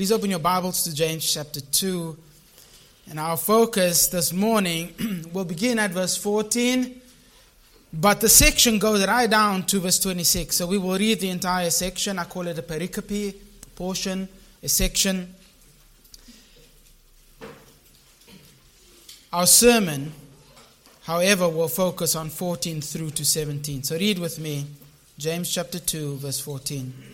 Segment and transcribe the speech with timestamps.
[0.00, 2.16] Please open your Bibles to James chapter 2.
[3.10, 4.94] And our focus this morning
[5.34, 6.98] will begin at verse 14,
[7.92, 10.56] but the section goes right down to verse 26.
[10.56, 12.18] So we will read the entire section.
[12.18, 13.34] I call it a pericope
[13.76, 14.26] portion,
[14.62, 15.34] a section.
[19.30, 20.14] Our sermon,
[21.02, 23.82] however, will focus on 14 through to 17.
[23.82, 24.64] So read with me
[25.18, 27.09] James chapter 2, verse 14.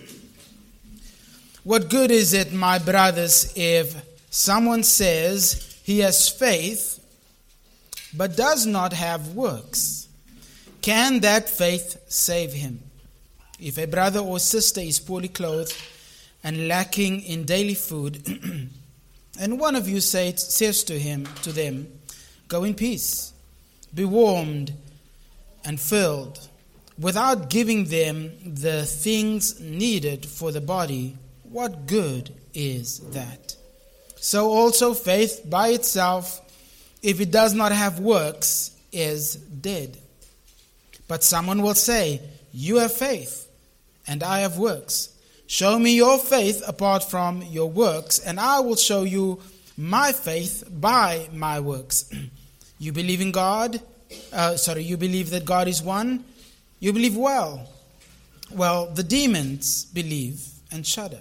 [1.66, 3.92] What good is it, my brothers, if
[4.30, 7.04] someone says he has faith
[8.16, 10.06] but does not have works?
[10.80, 12.78] Can that faith save him?
[13.58, 15.76] If a brother or sister is poorly clothed
[16.44, 18.24] and lacking in daily food,
[19.40, 21.88] and one of you say, says to him, to them,
[22.46, 23.32] Go in peace,
[23.92, 24.72] be warmed
[25.64, 26.48] and filled,
[26.96, 31.16] without giving them the things needed for the body,
[31.50, 33.56] what good is that?
[34.16, 36.40] So also faith by itself,
[37.02, 39.98] if it does not have works, is dead.
[41.08, 42.20] But someone will say,
[42.52, 43.48] You have faith,
[44.06, 45.10] and I have works.
[45.46, 49.40] Show me your faith apart from your works, and I will show you
[49.76, 52.10] my faith by my works.
[52.78, 53.80] you believe in God?
[54.32, 56.24] Uh, sorry, you believe that God is one?
[56.80, 57.68] You believe well.
[58.52, 61.20] Well, the demons believe and shudder.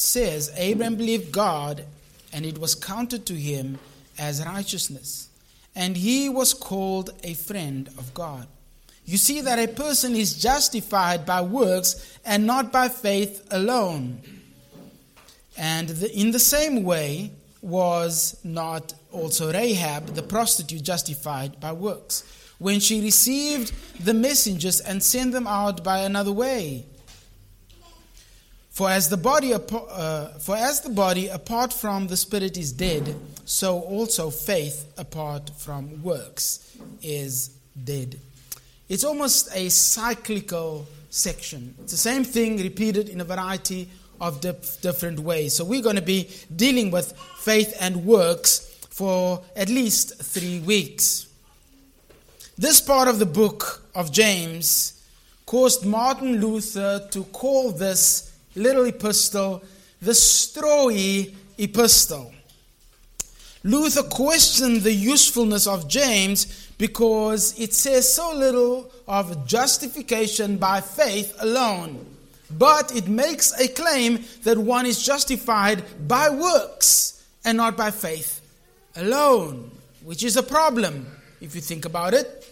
[0.00, 1.84] says, Abraham believed God,
[2.32, 3.78] and it was counted to him
[4.18, 5.28] as righteousness.
[5.74, 8.46] And he was called a friend of God.
[9.04, 14.20] You see that a person is justified by works and not by faith alone.
[15.56, 22.24] And the, in the same way, was not also Rahab, the prostitute, justified by works
[22.58, 23.72] when she received
[24.04, 26.86] the messengers and sent them out by another way?
[28.78, 33.12] For as the body, uh, for as the body apart from the spirit is dead,
[33.44, 37.48] so also faith apart from works is
[37.82, 38.20] dead.
[38.88, 41.74] It's almost a cyclical section.
[41.82, 43.88] It's the same thing repeated in a variety
[44.20, 45.56] of dif- different ways.
[45.56, 51.26] So we're going to be dealing with faith and works for at least three weeks.
[52.56, 55.02] This part of the book of James
[55.46, 58.27] caused Martin Luther to call this
[58.58, 59.62] little epistle,
[60.02, 62.32] the strawy epistle.
[63.64, 71.34] Luther questioned the usefulness of James because it says so little of justification by faith
[71.40, 72.06] alone.
[72.50, 78.40] But it makes a claim that one is justified by works and not by faith
[78.96, 79.70] alone,
[80.02, 81.06] which is a problem
[81.40, 82.44] if you think about it.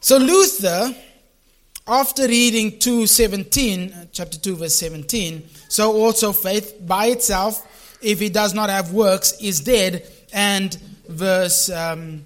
[0.00, 0.94] So Luther
[1.86, 8.32] after reading 2:17, uh, chapter 2 verse 17, so also faith by itself, if it
[8.32, 10.06] does not have works, is dead.
[10.32, 10.74] And
[11.08, 12.24] verse um,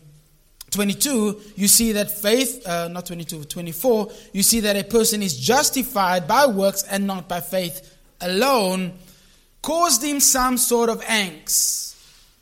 [0.70, 5.36] 22, you see that faith, uh, not 22, 24, you see that a person is
[5.36, 8.92] justified by works and not by faith alone,
[9.62, 11.87] caused him some sort of angst.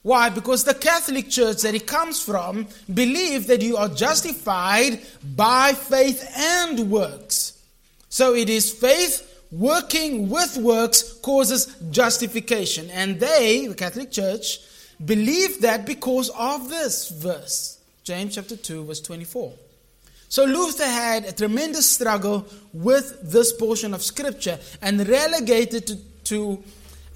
[0.07, 0.29] Why?
[0.29, 5.01] Because the Catholic Church that he comes from believe that you are justified
[5.35, 7.61] by faith and works.
[8.09, 12.89] So it is faith working with works causes justification.
[12.91, 14.61] And they, the Catholic Church,
[15.05, 17.81] believe that because of this verse.
[18.05, 19.55] James chapter 2, verse 24.
[20.29, 25.97] So Luther had a tremendous struggle with this portion of Scripture and relegated to,
[26.27, 26.63] to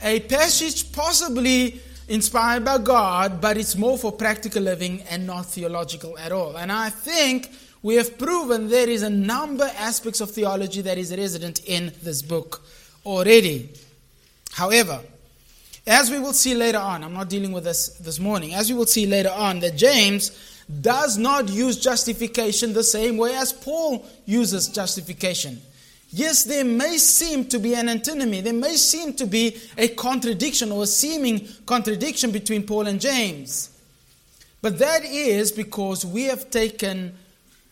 [0.03, 1.81] a passage possibly
[2.11, 6.57] inspired by God, but it's more for practical living and not theological at all.
[6.57, 7.49] And I think
[7.83, 12.21] we have proven there is a number aspects of theology that is resident in this
[12.21, 12.63] book
[13.07, 13.71] already.
[14.53, 15.01] However,
[15.87, 18.77] as we will see later on, I'm not dealing with this this morning, as we
[18.77, 24.05] will see later on, that James does not use justification the same way as Paul
[24.27, 25.63] uses justification.
[26.13, 30.73] Yes, there may seem to be an antinomy, there may seem to be a contradiction
[30.73, 33.71] or a seeming contradiction between Paul and James.
[34.61, 37.17] But that is because we have taken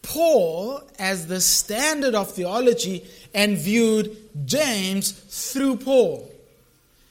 [0.02, 3.04] Paul as the standard of theology
[3.34, 6.30] and viewed James through Paul.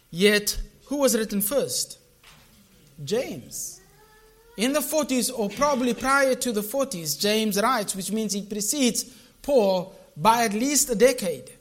[0.10, 2.00] Yet, who was written first?
[3.04, 3.82] James.
[4.56, 9.04] In the 40s, or probably prior to the 40s, James writes, which means he precedes
[9.44, 11.52] Paul by at least a decade.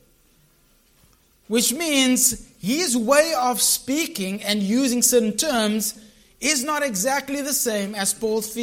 [1.49, 6.01] Which means his way of speaking and using certain terms
[6.41, 8.57] is not exactly the same as Paul's,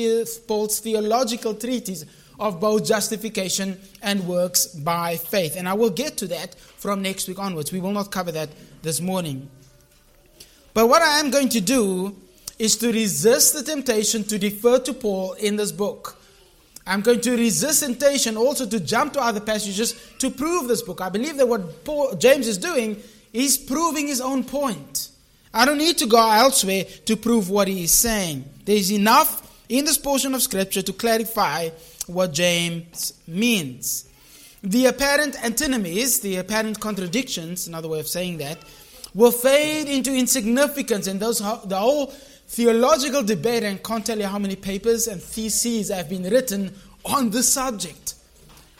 [0.48, 2.06] Paul's theological treatise
[2.40, 5.56] of both justification and works by faith.
[5.56, 7.72] And I will get to that from next week onwards.
[7.72, 8.50] We will not cover that
[8.82, 9.50] this morning.
[10.74, 12.16] But what I am going to do
[12.60, 16.18] is to resist the temptation to defer to Paul in this book.
[16.86, 21.00] I'm going to resist temptation also to jump to other passages to prove this book.
[21.02, 23.02] I believe that what Paul, James is doing
[23.32, 25.10] is proving his own point.
[25.54, 28.44] I don't need to go elsewhere to prove what he is saying.
[28.66, 29.40] There is enough
[29.70, 31.70] in this portion of Scripture to clarify
[32.08, 34.10] what James means.
[34.62, 38.58] The apparent antinomies, the apparent contradictions, another way of saying that,
[39.14, 42.14] will fade into insignificance, and those the whole
[42.48, 46.74] theological debate, and can't tell you how many papers and theses have been written
[47.06, 48.16] on this subject,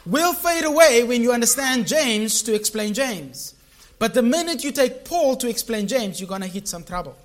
[0.06, 3.56] will fade away when you understand James to explain James.
[4.00, 7.16] But the minute you take Paul to explain James, you're going to hit some trouble.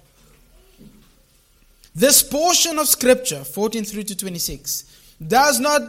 [1.94, 5.82] This portion of Scripture, 14 through to 26, does not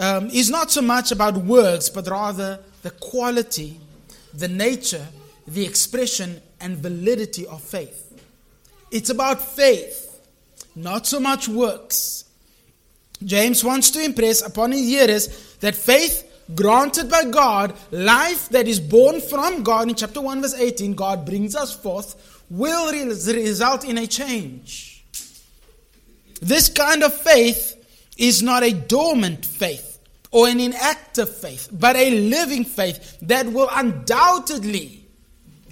[0.00, 3.80] um, is not so much about works, but rather the quality,
[4.34, 5.06] the nature,
[5.46, 8.07] the expression, and validity of faith.
[8.90, 10.20] It's about faith,
[10.74, 12.24] not so much works.
[13.24, 16.24] James wants to impress upon his hearers that faith
[16.54, 21.26] granted by God, life that is born from God, in chapter 1, verse 18, God
[21.26, 25.04] brings us forth, will result in a change.
[26.40, 27.74] This kind of faith
[28.16, 29.98] is not a dormant faith
[30.30, 35.06] or an inactive faith, but a living faith that will undoubtedly,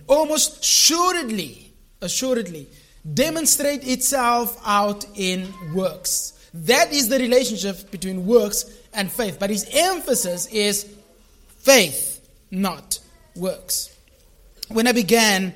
[0.07, 1.73] almost assuredly,
[2.03, 2.69] assuredly,
[3.15, 6.33] demonstrate itself out in works.
[6.55, 8.65] That is the relationship between works
[8.95, 9.39] and faith.
[9.39, 10.87] But his emphasis is
[11.59, 12.99] faith, not
[13.35, 13.95] works.
[14.69, 15.55] When I began,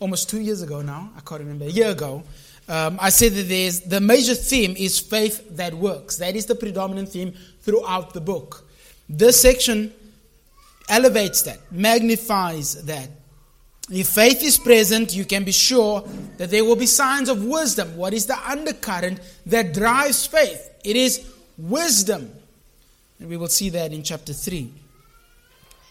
[0.00, 2.24] almost two years ago now, I can't remember, a year ago,
[2.68, 6.16] um, I said that there's, the major theme is faith that works.
[6.16, 8.66] That is the predominant theme throughout the book.
[9.08, 9.92] This section
[10.88, 13.10] elevates that, magnifies that.
[13.90, 16.02] If faith is present, you can be sure
[16.38, 17.96] that there will be signs of wisdom.
[17.96, 20.70] What is the undercurrent that drives faith?
[20.82, 21.24] It is
[21.56, 22.32] wisdom.
[23.20, 24.72] And we will see that in chapter 3.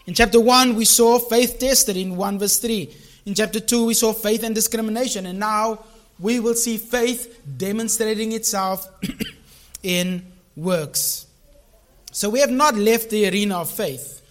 [0.08, 2.94] In chapter 1, we saw faith tested in 1 verse 3.
[3.26, 5.26] In chapter 2, we saw faith and discrimination.
[5.26, 5.80] And now
[6.20, 8.88] we will see faith demonstrating itself
[9.84, 10.26] in
[10.56, 11.28] works.
[12.12, 14.22] So we have not left the arena of faith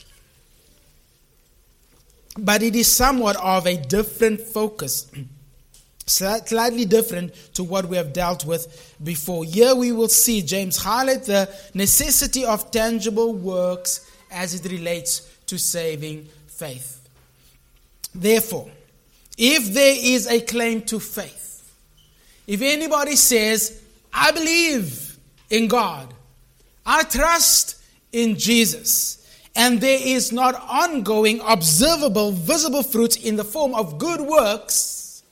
[2.38, 5.10] but it is somewhat of a different focus.
[6.06, 9.44] Slightly different to what we have dealt with before.
[9.44, 15.58] Here we will see James highlight the necessity of tangible works as it relates to
[15.58, 17.08] saving faith.
[18.14, 18.70] Therefore,
[19.38, 21.74] if there is a claim to faith,
[22.46, 23.82] if anybody says,
[24.12, 25.18] I believe
[25.50, 26.12] in God,
[26.84, 27.82] I trust
[28.12, 29.23] in Jesus,
[29.56, 35.22] and there is not ongoing, observable, visible fruits in the form of good works,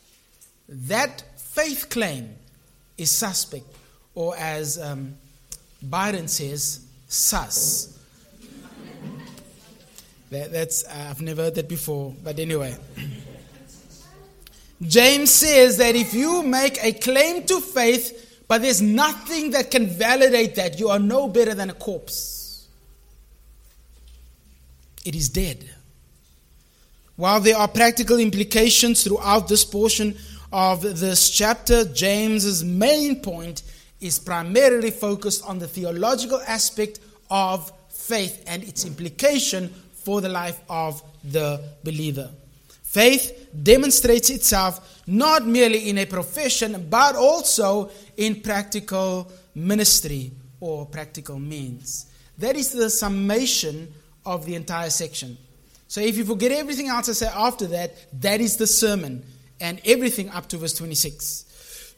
[0.68, 2.35] that faith claim
[2.97, 3.66] is suspect,
[4.14, 5.16] or as um,
[5.82, 7.99] Byron says, sus.
[10.30, 12.76] that, that's, uh, I've never heard that before, but anyway.
[14.82, 19.87] James says that if you make a claim to faith, but there's nothing that can
[19.87, 22.41] validate that, you are no better than a corpse
[25.04, 25.68] it is dead.
[27.16, 30.16] While there are practical implications throughout this portion
[30.52, 33.62] of this chapter, James's main point
[34.00, 40.61] is primarily focused on the theological aspect of faith and its implication for the life
[40.68, 42.30] of the believer.
[42.82, 51.38] Faith demonstrates itself not merely in a profession, but also in practical ministry or practical
[51.38, 52.06] means.
[52.38, 53.92] That is the summation
[54.25, 55.37] of the entire section.
[55.88, 59.25] So if you forget everything else I say after that, that is the sermon
[59.61, 61.95] and everything up to verse 26.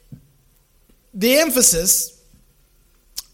[1.13, 2.21] The emphasis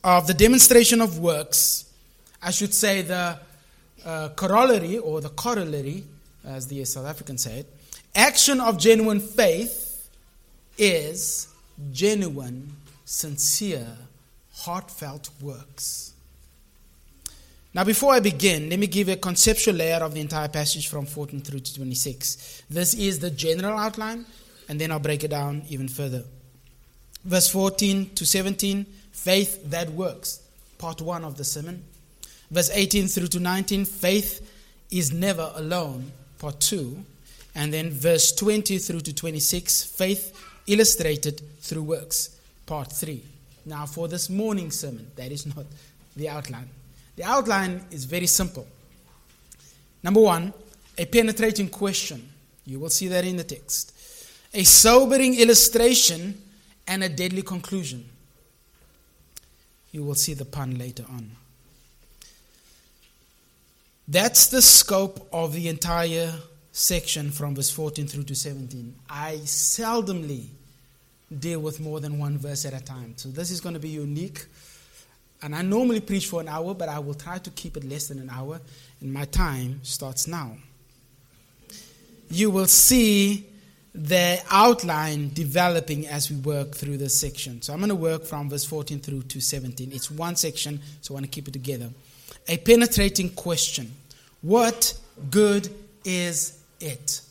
[0.03, 1.91] of the demonstration of works,
[2.41, 3.39] I should say the
[4.05, 6.03] uh, corollary or the corollary,
[6.45, 7.75] as the South Africans say it,
[8.15, 10.09] action of genuine faith
[10.77, 11.47] is
[11.91, 12.71] genuine,
[13.05, 13.97] sincere,
[14.53, 16.13] heartfelt works.
[17.73, 21.05] Now, before I begin, let me give a conceptual layer of the entire passage from
[21.05, 22.63] 14 through to 26.
[22.69, 24.25] This is the general outline,
[24.67, 26.23] and then I'll break it down even further.
[27.23, 30.41] Verse 14 to 17, faith that works,
[30.77, 31.81] part one of the sermon.
[32.49, 34.45] Verse 18 through to 19, faith
[34.91, 37.05] is never alone, part two.
[37.55, 40.37] And then verse 20 through to 26, faith
[40.67, 43.23] illustrated through works, part three.
[43.65, 45.65] Now, for this morning sermon, that is not
[46.17, 46.67] the outline.
[47.21, 48.65] The outline is very simple.
[50.01, 50.55] Number one,
[50.97, 52.27] a penetrating question.
[52.65, 53.93] You will see that in the text.
[54.55, 56.41] A sobering illustration
[56.87, 58.09] and a deadly conclusion.
[59.91, 61.29] You will see the pun later on.
[64.07, 66.33] That's the scope of the entire
[66.71, 68.95] section from verse 14 through to 17.
[69.07, 70.47] I seldomly
[71.37, 73.13] deal with more than one verse at a time.
[73.17, 74.47] So this is going to be unique.
[75.43, 78.07] And I normally preach for an hour, but I will try to keep it less
[78.07, 78.59] than an hour.
[78.99, 80.57] And my time starts now.
[82.29, 83.47] You will see
[83.93, 87.61] the outline developing as we work through this section.
[87.61, 89.91] So I'm going to work from verse 14 through to 17.
[89.91, 91.89] It's one section, so I want to keep it together.
[92.47, 93.91] A penetrating question
[94.41, 94.97] What
[95.29, 95.69] good
[96.05, 97.21] is it,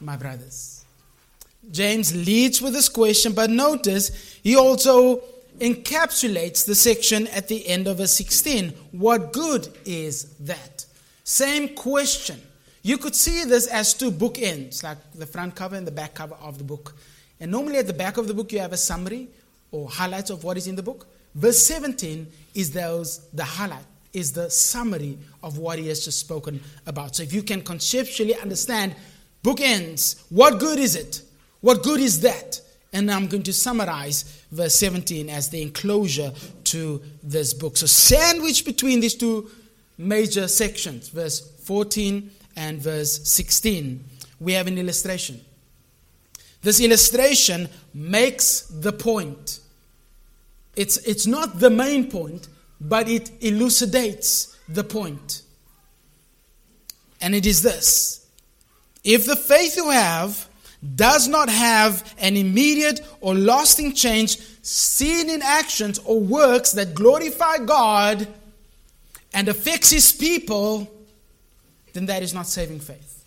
[0.00, 0.84] my brothers?
[1.70, 5.22] James leads with this question, but notice he also
[5.58, 8.70] encapsulates the section at the end of verse 16.
[8.92, 10.86] What good is that?
[11.24, 12.40] Same question.
[12.82, 16.34] You could see this as two bookends, like the front cover and the back cover
[16.40, 16.94] of the book.
[17.38, 19.28] And normally at the back of the book, you have a summary
[19.70, 21.06] or highlights of what is in the book.
[21.34, 26.60] Verse 17 is those the highlight, is the summary of what he has just spoken
[26.86, 27.16] about.
[27.16, 28.94] So if you can conceptually understand
[29.44, 31.22] bookends, what good is it?
[31.60, 32.60] What good is that?
[32.92, 36.32] And I'm going to summarize verse 17 as the enclosure
[36.64, 37.76] to this book.
[37.76, 39.50] So, sandwiched between these two
[39.96, 44.04] major sections, verse 14 and verse 16,
[44.40, 45.40] we have an illustration.
[46.62, 49.60] This illustration makes the point.
[50.76, 52.48] It's, it's not the main point,
[52.80, 55.42] but it elucidates the point.
[57.20, 58.26] And it is this
[59.04, 60.48] If the faith you have
[60.96, 67.58] does not have an immediate or lasting change seen in actions or works that glorify
[67.58, 68.26] God
[69.32, 70.90] and affects his people,
[71.92, 73.24] then that is not saving faith.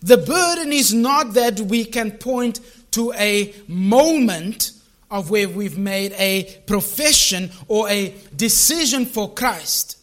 [0.00, 2.60] The burden is not that we can point
[2.92, 4.72] to a moment
[5.10, 9.98] of where we've made a profession or a decision for Christ,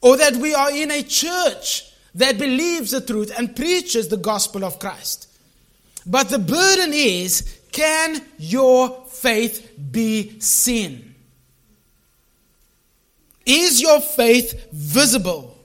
[0.00, 4.64] or that we are in a church that believes the truth and preaches the gospel
[4.64, 5.28] of Christ.
[6.04, 11.14] But the burden is can your faith be seen?
[13.46, 15.56] Is your faith visible?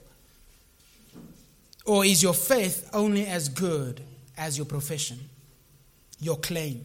[1.84, 4.00] Or is your faith only as good
[4.38, 5.18] as your profession,
[6.20, 6.84] your claim?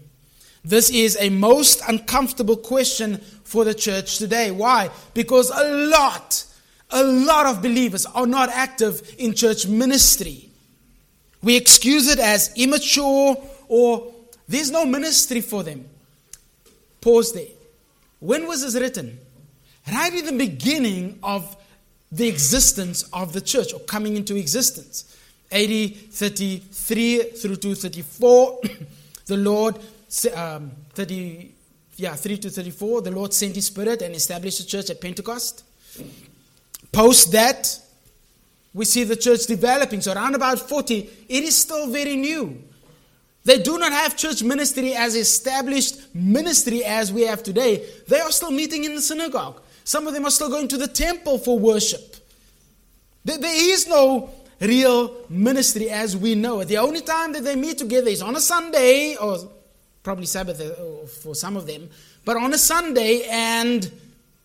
[0.65, 4.51] This is a most uncomfortable question for the church today.
[4.51, 4.89] Why?
[5.13, 6.38] Because a lot
[6.91, 10.50] a lot of believers are not active in church ministry.
[11.41, 14.13] We excuse it as immature or
[14.48, 15.86] there's no ministry for them.
[17.01, 17.48] Pause there.
[18.19, 19.19] When was this written?
[19.91, 21.55] Right in the beginning of
[22.12, 25.15] the existence of the church or coming into existence.
[25.51, 28.62] AD 33 through to 34,
[29.25, 29.79] the Lord,
[30.36, 31.51] um, 30,
[31.96, 35.63] yeah, 3 to 34, the Lord sent his spirit and established the church at Pentecost.
[36.91, 37.79] Post that,
[38.74, 40.01] we see the church developing.
[40.01, 42.63] So, around about 40, it is still very new.
[43.46, 47.86] They do not have church ministry as established ministry as we have today.
[48.08, 49.62] They are still meeting in the synagogue.
[49.84, 52.15] Some of them are still going to the temple for worship.
[53.25, 54.29] There is no
[54.62, 56.65] real ministry as we know it.
[56.65, 59.38] The only time that they meet together is on a Sunday, or
[60.03, 61.89] probably Sabbath uh, for some of them,
[62.25, 63.91] but on a Sunday and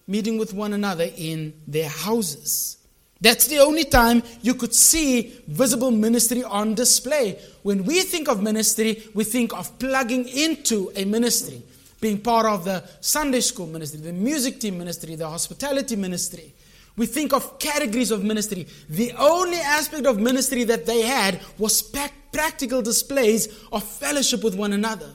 [0.07, 2.79] meeting with one another in their houses.
[3.21, 7.39] That's the only time you could see visible ministry on display.
[7.63, 11.63] When we think of ministry, we think of plugging into a ministry,
[12.01, 16.55] being part of the Sunday school ministry, the music team ministry, the hospitality ministry.
[16.97, 18.67] We think of categories of ministry.
[18.89, 24.73] The only aspect of ministry that they had was practical displays of fellowship with one
[24.73, 25.11] another.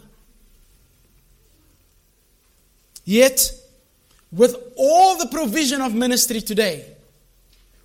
[3.05, 3.51] Yet,
[4.31, 6.85] with all the provision of ministry today,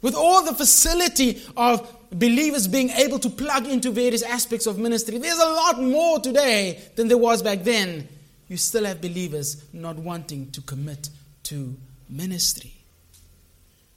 [0.02, 5.18] with all the facility of believers being able to plug into various aspects of ministry,
[5.18, 8.06] there's a lot more today than there was back then.
[8.48, 11.08] You still have believers not wanting to commit
[11.44, 11.74] to
[12.10, 12.74] ministry.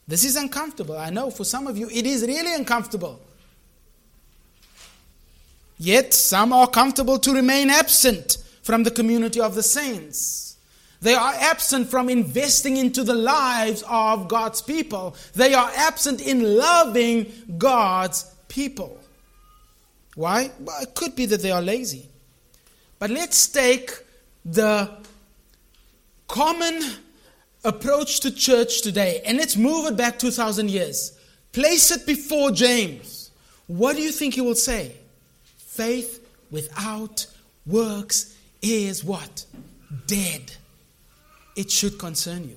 [0.07, 0.97] This is uncomfortable.
[0.97, 3.19] I know for some of you it is really uncomfortable.
[5.77, 10.46] Yet some are comfortable to remain absent from the community of the saints.
[11.01, 15.15] They are absent from investing into the lives of God's people.
[15.33, 18.99] They are absent in loving God's people.
[20.15, 20.51] Why?
[20.59, 22.09] Well, it could be that they are lazy.
[22.97, 23.91] But let's take
[24.43, 24.89] the
[26.27, 26.81] common
[27.63, 31.17] approach to church today and let's move it back 2,000 years.
[31.51, 33.29] Place it before James.
[33.67, 34.95] What do you think he will say?
[35.57, 37.27] Faith without
[37.65, 39.45] works is what?
[40.07, 40.53] Dead.
[41.57, 42.55] It should concern you.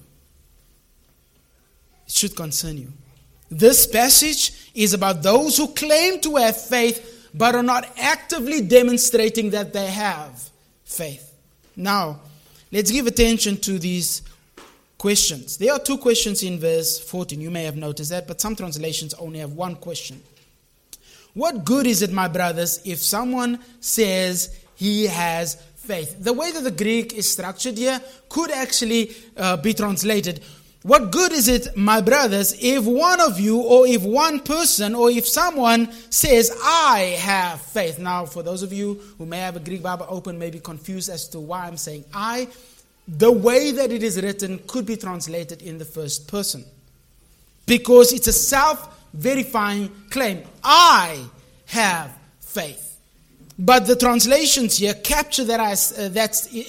[2.07, 2.93] It should concern you.
[3.51, 9.51] This passage is about those who claim to have faith but are not actively demonstrating
[9.51, 10.51] that they have
[10.85, 11.35] faith.
[11.75, 12.21] Now,
[12.71, 14.23] let's give attention to these
[14.99, 15.57] questions.
[15.57, 17.41] There are two questions in verse 14.
[17.41, 20.23] You may have noticed that, but some translations only have one question.
[21.33, 26.17] What good is it, my brothers, if someone says he has faith?
[26.23, 30.41] The way that the Greek is structured here could actually uh, be translated
[30.83, 35.11] what good is it, my brothers, if one of you, or if one person, or
[35.11, 37.99] if someone says, I have faith?
[37.99, 41.11] Now, for those of you who may have a Greek Bible open, may be confused
[41.11, 42.49] as to why I'm saying I,
[43.07, 46.65] the way that it is written could be translated in the first person.
[47.67, 50.45] Because it's a self verifying claim.
[50.65, 51.27] I
[51.67, 52.90] have faith.
[53.61, 56.09] But the translations here capture that uh,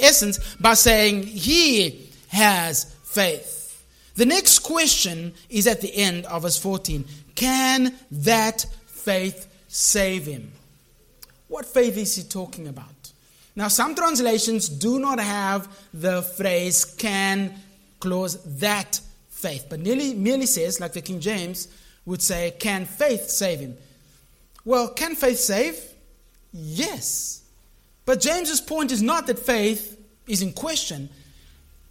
[0.01, 3.81] essence by saying he has faith.
[4.15, 7.05] The next question is at the end of verse 14.
[7.33, 10.51] Can that faith save him?
[11.47, 12.87] What faith is he talking about?
[13.55, 17.55] Now, some translations do not have the phrase can
[18.01, 21.69] close that faith, but merely, merely says, like the King James
[22.05, 23.77] would say, can faith save him?
[24.65, 25.90] Well, can faith save?
[26.53, 27.43] Yes.
[28.05, 31.09] But James's point is not that faith is in question.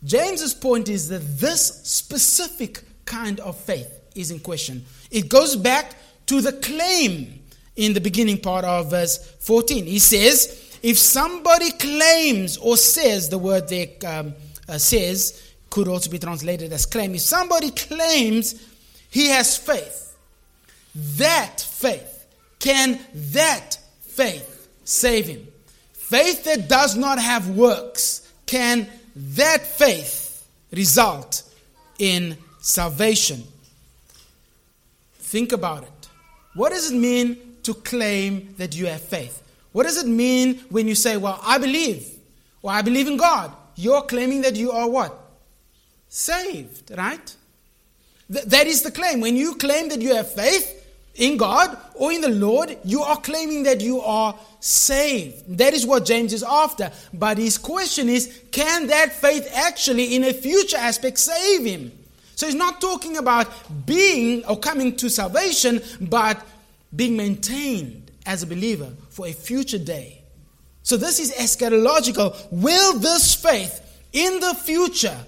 [0.05, 4.85] James's point is that this specific kind of faith is in question.
[5.11, 5.95] It goes back
[6.27, 7.41] to the claim
[7.77, 9.87] in the beginning part of verse 14.
[9.87, 14.35] He says, if somebody claims or says, the word there um,
[14.69, 17.15] uh, says could also be translated as claim.
[17.15, 18.67] If somebody claims
[19.11, 20.17] he has faith,
[20.95, 22.27] that faith,
[22.59, 24.50] can that faith
[25.27, 25.47] him?
[25.93, 31.43] Faith that does not have works, can that faith result
[31.99, 33.45] in salvation.
[35.15, 36.09] Think about it.
[36.55, 39.43] What does it mean to claim that you have faith?
[39.73, 42.09] What does it mean when you say, Well, I believe,
[42.63, 43.53] or I believe in God?
[43.77, 45.17] You're claiming that you are what?
[46.09, 47.37] Saved, right?
[48.33, 49.21] Th- that is the claim.
[49.21, 50.80] When you claim that you have faith
[51.15, 55.59] in God or in the Lord, you are claiming that you are saved.
[55.59, 56.93] That is what James is after.
[57.13, 61.93] But his question is can that faith actually, in a future aspect, save him?
[62.37, 63.49] So he's not talking about
[63.85, 66.41] being or coming to salvation, but
[66.95, 70.23] being maintained as a believer for a future day.
[70.83, 72.35] So this is eschatological.
[72.51, 73.81] Will this faith
[74.13, 75.19] in the future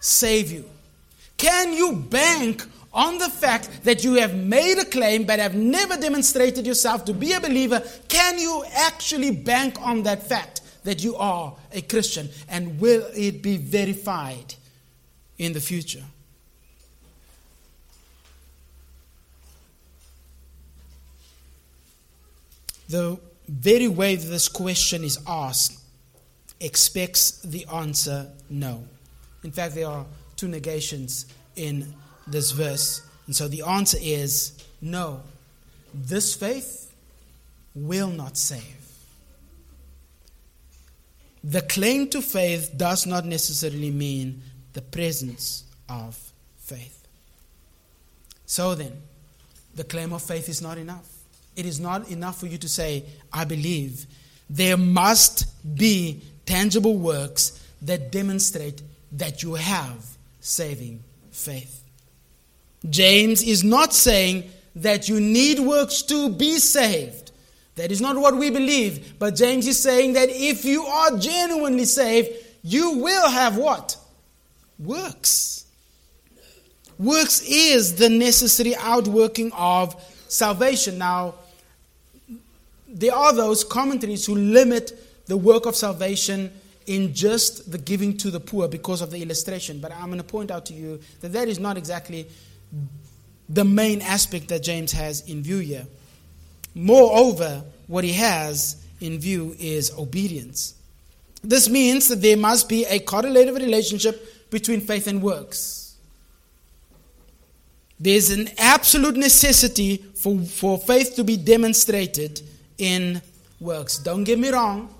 [0.00, 0.68] save you?
[1.36, 5.96] Can you bank on the fact that you have made a claim but have never
[5.96, 11.16] demonstrated yourself to be a believer, can you actually bank on that fact that you
[11.16, 12.28] are a Christian?
[12.48, 14.54] And will it be verified
[15.38, 16.04] in the future?
[22.88, 25.80] The very way this question is asked
[26.60, 28.84] expects the answer no.
[29.42, 31.26] In fact, there are two negations
[31.56, 31.94] in
[32.26, 33.02] this verse.
[33.26, 35.22] And so the answer is no.
[35.92, 36.92] This faith
[37.74, 38.84] will not save.
[41.42, 46.18] The claim to faith does not necessarily mean the presence of
[46.58, 47.06] faith.
[48.46, 48.92] So then,
[49.74, 51.06] the claim of faith is not enough.
[51.56, 54.06] It is not enough for you to say, I believe.
[54.48, 58.82] There must be tangible works that demonstrate
[59.12, 60.04] that you have
[60.40, 61.83] saving faith.
[62.88, 67.32] James is not saying that you need works to be saved.
[67.76, 69.18] That is not what we believe.
[69.18, 72.30] But James is saying that if you are genuinely saved,
[72.62, 73.96] you will have what?
[74.78, 75.66] Works.
[76.98, 80.98] Works is the necessary outworking of salvation.
[80.98, 81.34] Now,
[82.88, 84.92] there are those commentaries who limit
[85.26, 86.52] the work of salvation
[86.86, 89.80] in just the giving to the poor because of the illustration.
[89.80, 92.28] But I'm going to point out to you that that is not exactly
[93.48, 95.86] the main aspect that James has in view here.
[96.74, 100.74] Moreover, what he has in view is obedience.
[101.42, 105.96] This means that there must be a correlative relationship between faith and works.
[108.00, 112.40] There's an absolute necessity for, for faith to be demonstrated
[112.78, 113.22] in
[113.60, 113.98] works.
[113.98, 114.92] Don't get me wrong.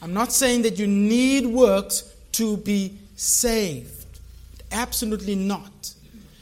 [0.00, 4.06] I'm not saying that you need works to be saved.
[4.70, 5.94] Absolutely not.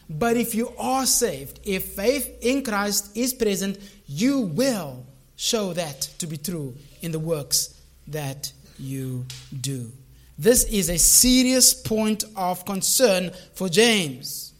[0.08, 5.04] But if you are saved, if faith in Christ is present, you will
[5.36, 9.26] show that to be true in the works that you
[9.60, 9.90] do.
[10.38, 14.52] This is a serious point of concern for James.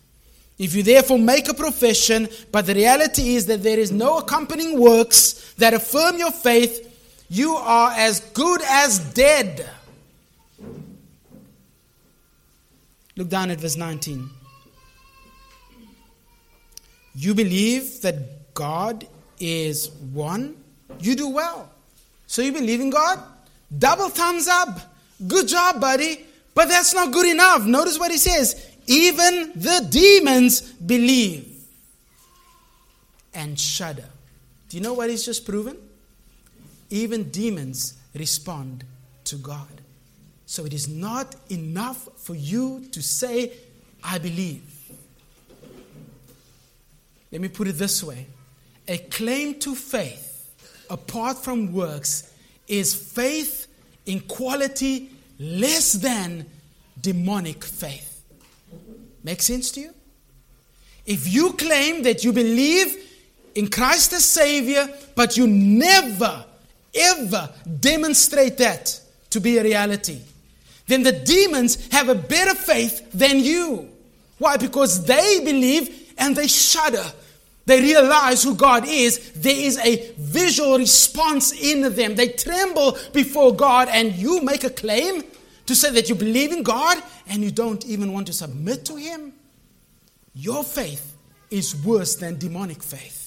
[0.58, 4.80] If you therefore make a profession, but the reality is that there is no accompanying
[4.80, 6.82] works that affirm your faith,
[7.28, 9.68] you are as good as dead.
[13.16, 14.30] Look down at verse 19.
[17.16, 19.06] You believe that God
[19.40, 20.54] is one,
[21.00, 21.70] you do well.
[22.26, 23.18] So you believe in God?
[23.76, 24.78] Double thumbs up.
[25.26, 26.26] Good job, buddy.
[26.54, 27.64] But that's not good enough.
[27.64, 28.76] Notice what he says.
[28.86, 31.64] Even the demons believe
[33.34, 34.08] and shudder.
[34.68, 35.76] Do you know what he's just proven?
[36.90, 38.84] Even demons respond
[39.24, 39.80] to God.
[40.46, 43.52] So it is not enough for you to say,
[44.02, 44.75] I believe.
[47.36, 48.28] Let me put it this way
[48.88, 50.54] a claim to faith
[50.88, 52.32] apart from works
[52.66, 53.66] is faith
[54.06, 56.46] in quality less than
[56.98, 58.22] demonic faith.
[59.22, 59.90] Make sense to you?
[61.04, 62.96] If you claim that you believe
[63.54, 66.42] in Christ as Savior, but you never,
[66.94, 70.20] ever demonstrate that to be a reality,
[70.86, 73.90] then the demons have a better faith than you.
[74.38, 74.56] Why?
[74.56, 77.04] Because they believe and they shudder
[77.66, 79.32] they realize who God is.
[79.32, 82.14] There is a visual response in them.
[82.14, 85.24] They tremble before God, and you make a claim
[85.66, 88.94] to say that you believe in God and you don't even want to submit to
[88.94, 89.32] Him.
[90.32, 91.16] Your faith
[91.50, 93.24] is worse than demonic faith.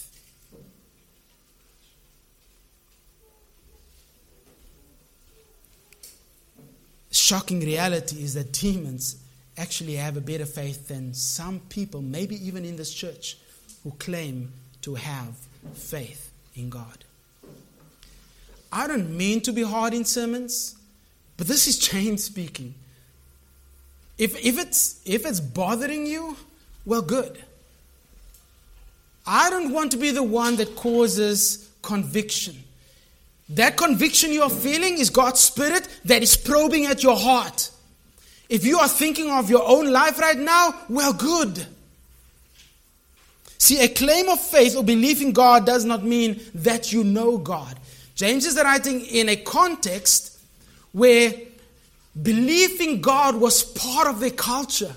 [7.11, 9.17] Shocking reality is that demons
[9.57, 13.37] actually have a better faith than some people, maybe even in this church
[13.83, 15.35] who claim to have
[15.73, 17.03] faith in God.
[18.71, 20.75] I don't mean to be hard in sermons,
[21.37, 22.75] but this is James speaking.
[24.17, 26.35] If, if, it's, if it's bothering you,
[26.85, 27.41] well, good.
[29.25, 32.63] I don't want to be the one that causes conviction.
[33.49, 37.71] That conviction you are feeling is God's Spirit that is probing at your heart.
[38.49, 41.65] If you are thinking of your own life right now, well, good.
[43.59, 47.37] See, a claim of faith or belief in God does not mean that you know
[47.37, 47.77] God.
[48.15, 50.39] James is writing in a context
[50.93, 51.33] where
[52.21, 54.93] belief in God was part of their culture.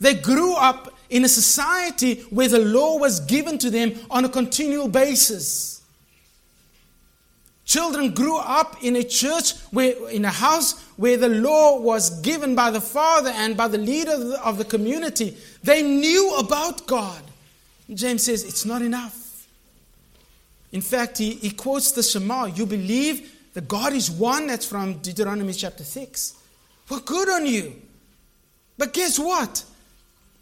[0.00, 4.28] They grew up in a society where the law was given to them on a
[4.28, 5.82] continual basis.
[7.64, 12.54] Children grew up in a church, where, in a house where the law was given
[12.54, 15.36] by the father and by the leader of the community.
[15.62, 17.22] They knew about God.
[17.96, 19.46] James says it's not enough.
[20.72, 24.46] In fact, he, he quotes the Shema You believe that God is one.
[24.46, 26.34] That's from Deuteronomy chapter 6.
[26.88, 27.74] Well, good on you.
[28.78, 29.64] But guess what?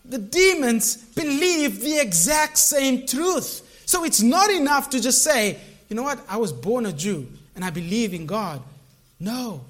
[0.05, 3.83] The demons believe the exact same truth.
[3.85, 5.59] So it's not enough to just say,
[5.89, 8.63] you know what, I was born a Jew and I believe in God.
[9.19, 9.63] No,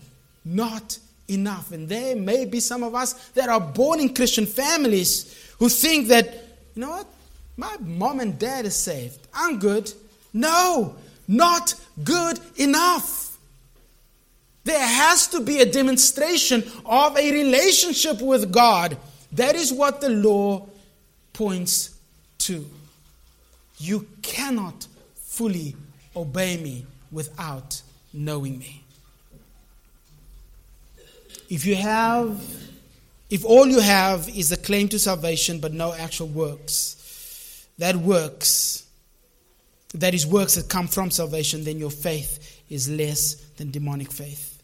[0.45, 1.73] not enough.
[1.73, 6.09] And there may be some of us that are born in Christian families who think
[6.09, 6.27] that,
[6.75, 7.07] you know what,
[7.59, 9.19] my mom and dad is saved.
[9.35, 9.93] I'm good.
[10.33, 10.95] No,
[11.27, 13.37] not good enough.
[14.63, 18.97] There has to be a demonstration of a relationship with God.
[19.33, 20.69] That is what the law
[21.33, 21.99] points
[22.41, 22.65] to.
[23.79, 25.75] You cannot fully
[26.15, 28.85] obey me without knowing me.
[31.49, 32.41] If you have,
[33.31, 36.98] if all you have is a claim to salvation but no actual works,
[37.79, 38.87] that works,
[39.95, 44.63] that is works that come from salvation, then your faith is less than demonic faith.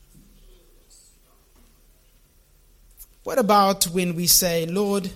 [3.23, 5.07] What about when we say, Lord,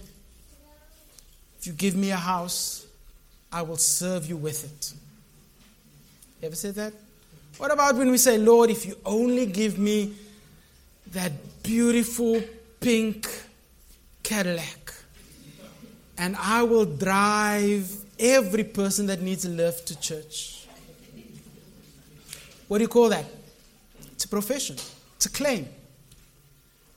[1.58, 2.86] if you give me a house,
[3.52, 4.92] I will serve you with it?
[6.40, 6.92] You ever said that?
[7.58, 10.14] What about when we say, Lord, if you only give me
[11.12, 11.32] that
[11.62, 12.40] beautiful
[12.80, 13.26] pink
[14.22, 14.94] Cadillac,
[16.18, 20.66] and I will drive every person that needs a lift to church.
[22.66, 23.24] What do you call that?
[24.12, 24.76] It's a profession,
[25.16, 25.68] it's a claim.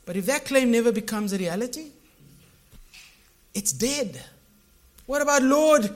[0.05, 1.91] But if that claim never becomes a reality,
[3.53, 4.21] it's dead.
[5.05, 5.95] What about, Lord,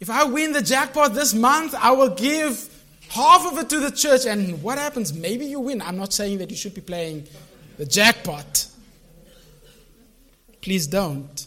[0.00, 2.68] if I win the jackpot this month, I will give
[3.10, 4.26] half of it to the church.
[4.26, 5.12] And what happens?
[5.12, 5.80] Maybe you win.
[5.82, 7.26] I'm not saying that you should be playing
[7.76, 8.66] the jackpot.
[10.60, 11.46] Please don't.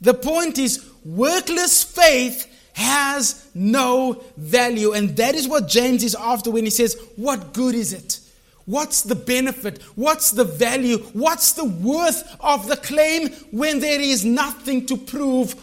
[0.00, 4.92] The point is, workless faith has no value.
[4.92, 8.20] And that is what James is after when he says, What good is it?
[8.66, 9.82] What's the benefit?
[9.96, 10.98] What's the value?
[11.12, 15.54] What's the worth of the claim when there is nothing to prove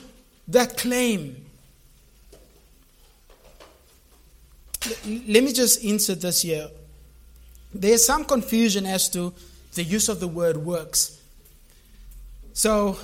[0.49, 1.45] that claim?
[5.05, 6.69] Let me just insert this here.
[7.73, 9.33] There's some confusion as to
[9.73, 11.21] the use of the word works.
[12.53, 12.97] So,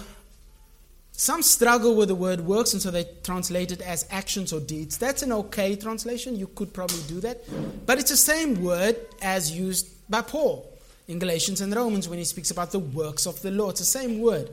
[1.24, 4.98] some struggle with the word works, and so they translate it as actions or deeds.
[4.98, 6.36] That's an okay translation.
[6.36, 7.44] You could probably do that.
[7.86, 10.70] But it's the same word as used by Paul
[11.08, 13.70] in Galatians and Romans when he speaks about the works of the law.
[13.70, 14.50] It's the same word.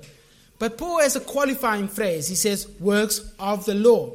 [0.61, 2.29] But Paul has a qualifying phrase.
[2.29, 4.13] He says, works of the law.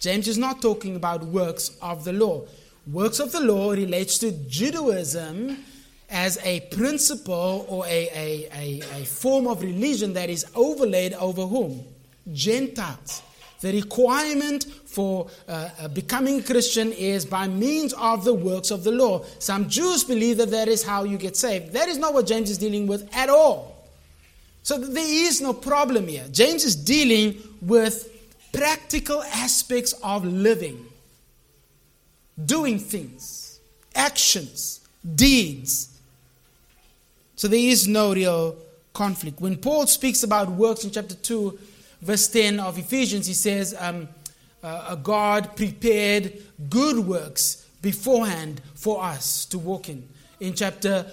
[0.00, 2.46] James is not talking about works of the law.
[2.90, 5.64] Works of the law relates to Judaism
[6.12, 11.46] as a principle or a, a, a, a form of religion that is overlaid over
[11.46, 11.84] whom?
[12.32, 13.22] Gentiles.
[13.60, 18.84] The requirement for uh, uh, becoming a Christian is by means of the works of
[18.84, 19.24] the law.
[19.38, 21.72] Some Jews believe that that is how you get saved.
[21.72, 23.88] That is not what James is dealing with at all.
[24.62, 26.24] So there is no problem here.
[26.30, 28.08] James is dealing with
[28.52, 30.84] practical aspects of living,
[32.44, 33.60] doing things,
[33.94, 34.80] actions,
[35.14, 35.91] deeds.
[37.42, 38.56] So there is no real
[38.92, 39.40] conflict.
[39.40, 41.58] When Paul speaks about works in chapter 2,
[42.00, 44.08] verse 10 of Ephesians, he says, um,
[44.62, 50.08] uh, God prepared good works beforehand for us to walk in.
[50.38, 51.04] In chapter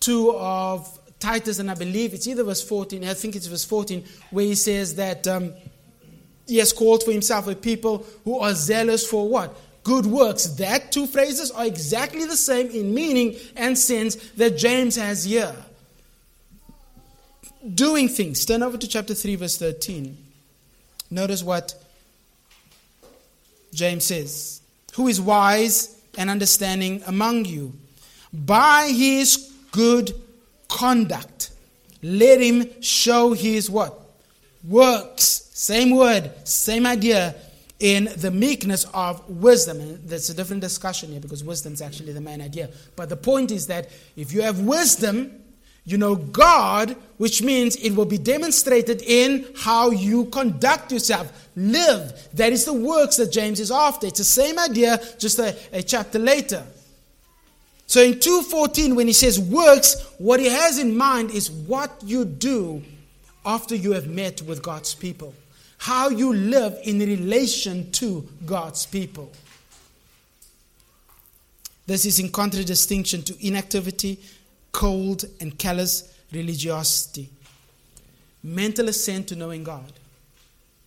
[0.00, 4.02] 2 of Titus, and I believe it's either verse 14, I think it's verse 14,
[4.30, 5.52] where he says that um,
[6.46, 9.54] he has called for himself a people who are zealous for what?
[9.84, 10.46] Good works.
[10.46, 15.54] That two phrases are exactly the same in meaning and sense that James has here.
[17.74, 18.44] Doing things.
[18.44, 20.16] Turn over to chapter 3, verse 13.
[21.10, 21.74] Notice what
[23.72, 24.60] James says
[24.94, 27.72] Who is wise and understanding among you?
[28.32, 30.14] By his good
[30.68, 31.50] conduct,
[32.02, 33.98] let him show his what?
[34.68, 35.50] Works.
[35.54, 37.34] Same word, same idea
[37.78, 39.80] in the meekness of wisdom.
[39.80, 42.70] And that's a different discussion here because wisdom is actually the main idea.
[42.94, 45.32] But the point is that if you have wisdom,
[45.86, 52.28] you know God, which means it will be demonstrated in how you conduct yourself, live.
[52.34, 54.08] That is the works that James is after.
[54.08, 56.64] It's the same idea, just a, a chapter later.
[57.86, 62.24] So in 2:14, when he says works, what he has in mind is what you
[62.24, 62.82] do
[63.44, 65.32] after you have met with God's people,
[65.78, 69.30] how you live in relation to God's people.
[71.86, 74.18] This is in contradistinction to inactivity,
[74.76, 77.30] cold and callous religiosity,
[78.42, 79.90] mental assent to knowing God.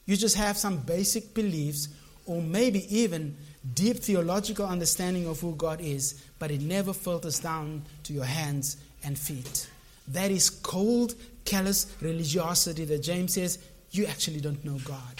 [0.06, 1.88] You just have some basic beliefs
[2.28, 3.36] or maybe even
[3.74, 8.78] deep theological understanding of who God is, but it never filters down to your hands
[9.04, 9.68] and feet.
[10.10, 13.58] That is cold, callous religiosity that James says
[13.90, 15.16] you actually don't know God.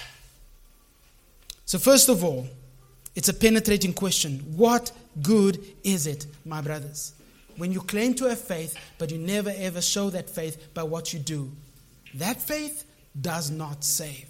[1.66, 2.46] So, first of all,
[3.16, 4.42] it's a penetrating question.
[4.56, 4.92] What
[5.24, 7.14] good is it, my brothers?
[7.60, 11.14] When you claim to have faith, but you never ever show that faith by what
[11.14, 11.52] you do,
[12.16, 12.86] that faith
[13.20, 14.30] does not save.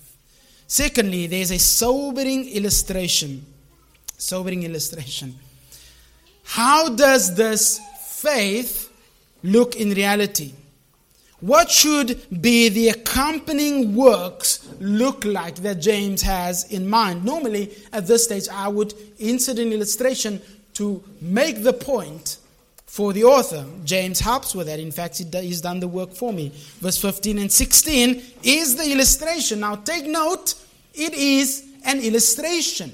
[0.68, 3.46] Secondly, there's a sobering illustration.
[4.18, 5.36] Sobering illustration.
[6.44, 8.92] How does this faith
[9.44, 10.54] look in reality?
[11.39, 17.24] What should be the accompanying works look like that James has in mind?
[17.24, 20.42] Normally, at this stage, I would insert an illustration
[20.74, 22.38] to make the point
[22.89, 23.63] for the author.
[23.86, 24.80] James helps with that.
[24.80, 26.52] In fact, he's done the work for me.
[26.80, 29.60] Verse 15 and 16 is the illustration.
[29.60, 30.56] Now, take note,
[30.95, 32.91] it is an illustration.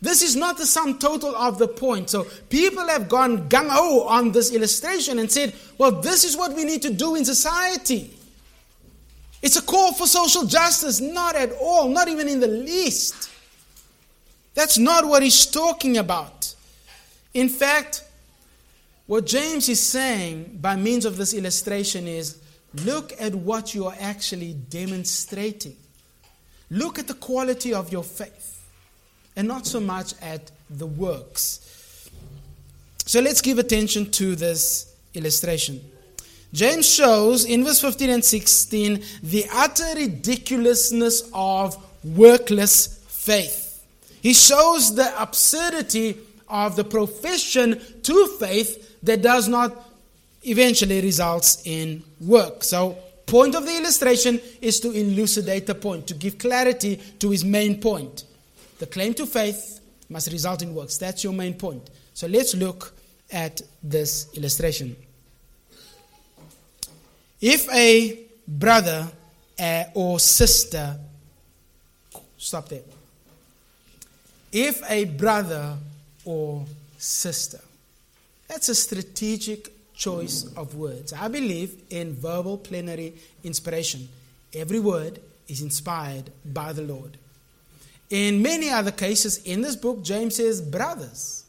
[0.00, 2.10] This is not the sum total of the point.
[2.10, 6.56] So, people have gone gung ho on this illustration and said, well, this is what
[6.56, 8.12] we need to do in society.
[9.40, 11.00] It's a call for social justice.
[11.00, 13.30] Not at all, not even in the least.
[14.54, 16.56] That's not what he's talking about.
[17.34, 18.02] In fact,
[19.12, 22.42] what James is saying by means of this illustration is
[22.74, 25.76] Look at what you are actually demonstrating.
[26.70, 28.66] Look at the quality of your faith
[29.36, 32.08] and not so much at the works.
[33.04, 35.84] So let's give attention to this illustration.
[36.54, 43.84] James shows in verse 15 and 16 the utter ridiculousness of workless faith.
[44.22, 46.16] He shows the absurdity
[46.48, 49.90] of the profession to faith that does not
[50.44, 52.64] eventually results in work.
[52.64, 57.44] So point of the illustration is to elucidate the point, to give clarity to his
[57.44, 58.24] main point.
[58.78, 60.98] The claim to faith must result in works.
[60.98, 61.88] That's your main point.
[62.14, 62.92] So let's look
[63.30, 64.96] at this illustration.
[67.40, 69.08] If a brother
[69.58, 70.96] uh, or sister,
[72.36, 72.82] stop there.
[74.52, 75.76] If a brother
[76.24, 76.66] or
[76.98, 77.60] sister,
[78.52, 81.14] that's a strategic choice of words.
[81.14, 84.08] I believe in verbal plenary inspiration.
[84.52, 87.16] Every word is inspired by the Lord.
[88.10, 91.44] In many other cases in this book, James says, brothers,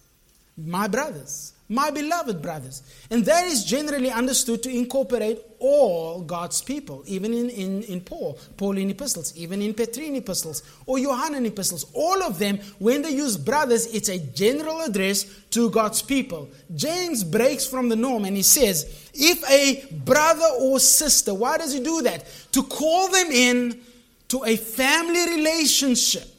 [0.55, 2.83] my brothers my beloved brothers.
[3.09, 8.37] And that is generally understood to incorporate all God's people, even in, in, in Paul,
[8.57, 11.85] Pauline epistles, even in Petrine epistles, or Johannine epistles.
[11.93, 16.49] All of them, when they use brothers, it's a general address to God's people.
[16.75, 21.73] James breaks from the norm and he says, if a brother or sister, why does
[21.73, 22.25] he do that?
[22.51, 23.81] To call them in
[24.27, 26.32] to a family relationship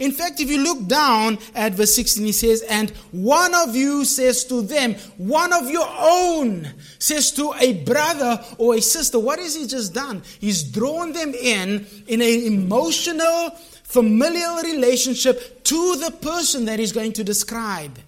[0.00, 4.06] in fact, if you look down at verse 16, he says, And one of you
[4.06, 6.66] says to them, one of your own
[6.98, 10.22] says to a brother or a sister, what has he just done?
[10.40, 13.50] He's drawn them in in an emotional,
[13.84, 17.98] familial relationship to the person that he's going to describe.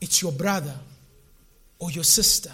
[0.00, 0.74] It's your brother
[1.78, 2.50] or your sister.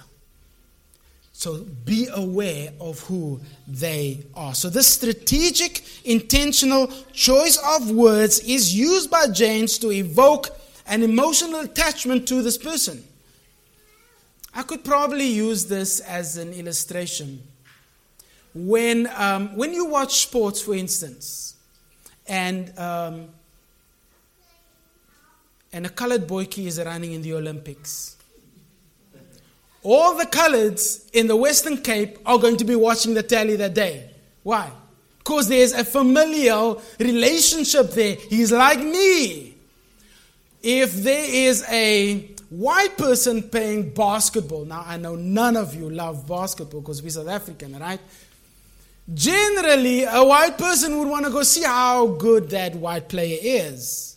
[1.44, 4.54] So be aware of who they are.
[4.54, 10.48] So, this strategic, intentional choice of words is used by James to evoke
[10.86, 13.04] an emotional attachment to this person.
[14.54, 17.42] I could probably use this as an illustration.
[18.54, 21.56] When, um, when you watch sports, for instance,
[22.26, 23.28] and, um,
[25.74, 28.13] and a colored boyki is running in the Olympics
[29.84, 33.74] all the coloreds in the Western Cape are going to be watching the tally that
[33.74, 34.10] day.
[34.42, 34.70] Why?
[35.18, 38.16] Because there's a familial relationship there.
[38.28, 39.54] He's like me.
[40.62, 46.26] If there is a white person playing basketball, now I know none of you love
[46.26, 48.00] basketball because we're South African, right?
[49.12, 54.13] Generally, a white person would want to go see how good that white player is.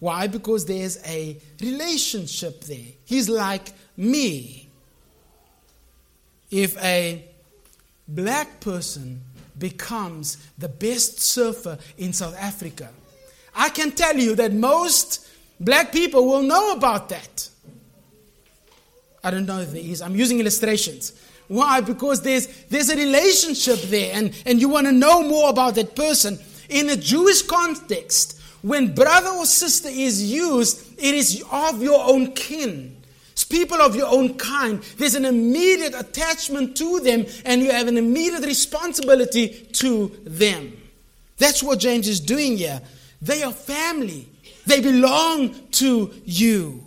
[0.00, 0.26] Why?
[0.26, 2.86] Because there's a relationship there.
[3.04, 4.68] He's like me.
[6.50, 7.24] If a
[8.08, 9.20] black person
[9.58, 12.88] becomes the best surfer in South Africa,
[13.54, 15.28] I can tell you that most
[15.60, 17.48] black people will know about that.
[19.22, 20.00] I don't know if there is.
[20.00, 21.12] I'm using illustrations.
[21.46, 21.80] Why?
[21.82, 25.94] Because there's, there's a relationship there, and, and you want to know more about that
[25.94, 26.38] person.
[26.70, 32.32] In a Jewish context, when brother or sister is used, it is of your own
[32.32, 32.96] kin.
[33.32, 34.82] It's people of your own kind.
[34.98, 40.76] There's an immediate attachment to them, and you have an immediate responsibility to them.
[41.38, 42.82] That's what James is doing here.
[43.22, 44.28] They are family,
[44.66, 46.84] they belong to you.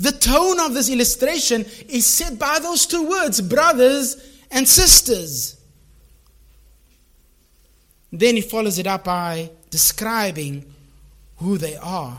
[0.00, 4.16] The tone of this illustration is set by those two words, brothers
[4.50, 5.60] and sisters.
[8.10, 10.64] Then he follows it up by describing
[11.38, 12.16] who they are.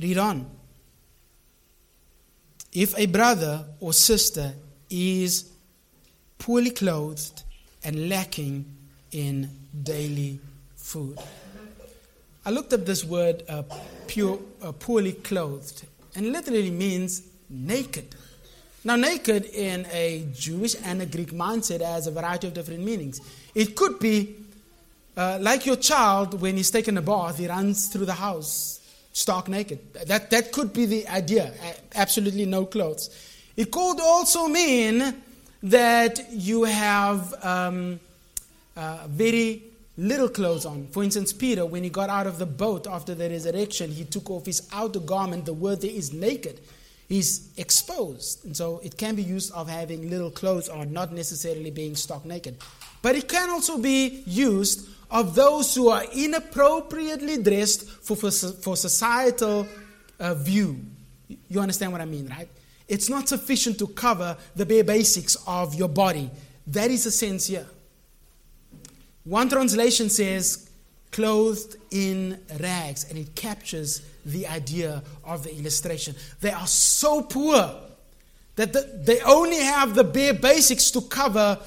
[0.00, 0.46] Read on.
[2.72, 4.52] If a brother or sister
[4.88, 5.50] is
[6.38, 7.42] poorly clothed
[7.82, 8.64] and lacking
[9.10, 9.50] in
[9.82, 10.38] daily
[10.76, 11.18] food.
[12.46, 13.64] I looked up this word uh,
[14.06, 18.14] pure, uh, poorly clothed, and literally means naked.
[18.84, 23.20] Now, naked in a Jewish and a Greek mindset has a variety of different meanings.
[23.52, 24.36] It could be
[25.20, 28.80] uh, like your child when he's taken a bath, he runs through the house
[29.12, 29.78] stark naked.
[30.06, 31.52] That, that could be the idea.
[31.94, 33.10] Absolutely no clothes.
[33.54, 35.22] It could also mean
[35.62, 38.00] that you have um,
[38.74, 39.62] uh, very
[39.98, 40.86] little clothes on.
[40.86, 44.30] For instance, Peter, when he got out of the boat after the resurrection, he took
[44.30, 45.44] off his outer garment.
[45.44, 46.60] The word there is naked.
[47.10, 48.46] He's exposed.
[48.46, 52.24] And so it can be used of having little clothes on, not necessarily being stark
[52.24, 52.56] naked.
[53.02, 58.76] But it can also be used of those who are inappropriately dressed for, for, for
[58.76, 59.66] societal
[60.18, 60.80] uh, view.
[61.48, 62.48] You understand what I mean, right?
[62.90, 66.28] it's not sufficient to cover the bare basics of your body.
[66.66, 67.66] That is the sense here.
[69.22, 70.68] One translation says,
[71.12, 76.16] clothed in rags, and it captures the idea of the illustration.
[76.40, 77.74] They are so poor
[78.56, 81.60] that the, they only have the bare basics to cover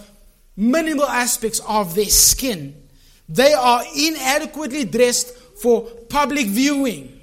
[0.57, 2.75] minimal aspects of their skin.
[3.27, 7.21] They are inadequately dressed for public viewing.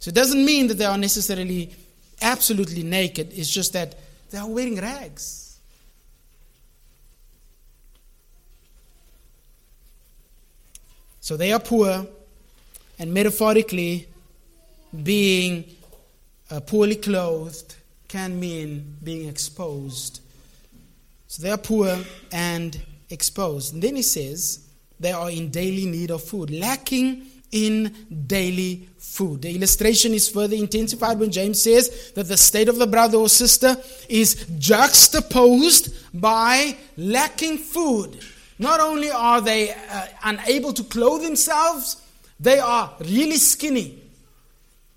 [0.00, 1.74] So it doesn't mean that they are necessarily
[2.20, 3.94] absolutely naked, it's just that
[4.30, 5.58] they are wearing rags.
[11.20, 12.06] So they are poor,
[12.98, 14.06] and metaphorically,
[15.02, 15.64] being
[16.50, 17.74] uh, poorly clothed
[18.06, 20.20] can mean being exposed.
[21.26, 21.98] So they are poor
[22.30, 22.80] and
[23.10, 23.74] exposed.
[23.74, 24.66] And then he says
[24.98, 27.94] they are in daily need of food, lacking in
[28.26, 29.42] daily food.
[29.42, 33.28] The illustration is further intensified when James says that the state of the brother or
[33.28, 33.76] sister
[34.08, 38.18] is juxtaposed by lacking food.
[38.58, 42.02] Not only are they uh, unable to clothe themselves,
[42.40, 44.02] they are really skinny.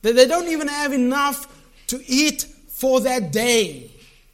[0.01, 1.47] They, they don't even have enough
[1.88, 3.91] to eat for that day.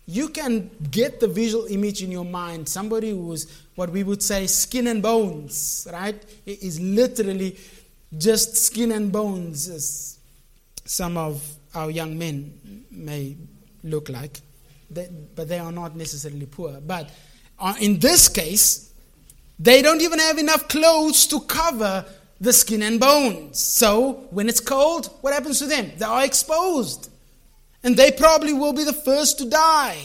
[0.08, 2.70] You can get the visual image in your mind.
[2.70, 6.22] Somebody who is what we would say skin and bones, right?
[6.45, 7.58] It is literally
[8.16, 10.20] just skin and bones, as
[10.86, 11.43] some of
[11.74, 13.36] our young men may
[13.84, 14.41] look like.
[14.89, 16.80] They, but they are not necessarily poor.
[16.80, 17.10] But
[17.60, 18.93] uh, in this case,
[19.58, 22.06] they don't even have enough clothes to cover
[22.39, 23.60] the skin and bones.
[23.60, 25.91] So when it's cold, what happens to them?
[25.97, 27.10] They are exposed.
[27.86, 30.01] And they probably will be the first to die.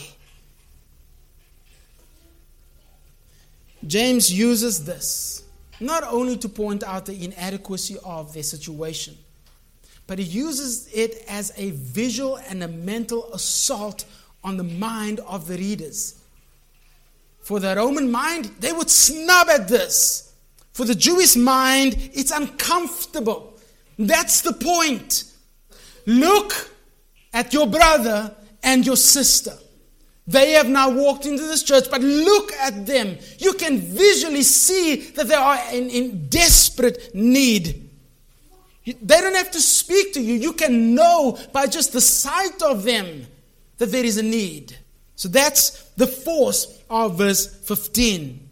[3.85, 5.43] James uses this
[5.79, 9.17] not only to point out the inadequacy of their situation,
[10.05, 14.05] but he uses it as a visual and a mental assault
[14.43, 16.21] on the mind of the readers.
[17.39, 20.33] For the Roman mind, they would snub at this.
[20.73, 23.59] For the Jewish mind, it's uncomfortable.
[23.97, 25.23] That's the point.
[26.05, 26.70] Look
[27.33, 29.53] at your brother and your sister.
[30.27, 33.17] They have now walked into this church, but look at them.
[33.39, 37.89] You can visually see that they are in, in desperate need.
[38.85, 40.35] They don't have to speak to you.
[40.35, 43.27] You can know by just the sight of them
[43.77, 44.77] that there is a need.
[45.15, 48.49] So that's the force of verse 15.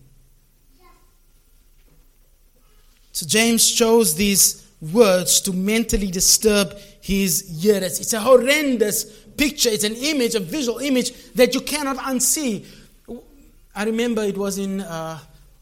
[3.12, 8.00] So James chose these words to mentally disturb his hearers.
[8.00, 9.06] It's a horrendous
[9.38, 12.66] picture, it's an image, a visual image that you cannot unsee.
[13.76, 15.20] I remember it was in uh,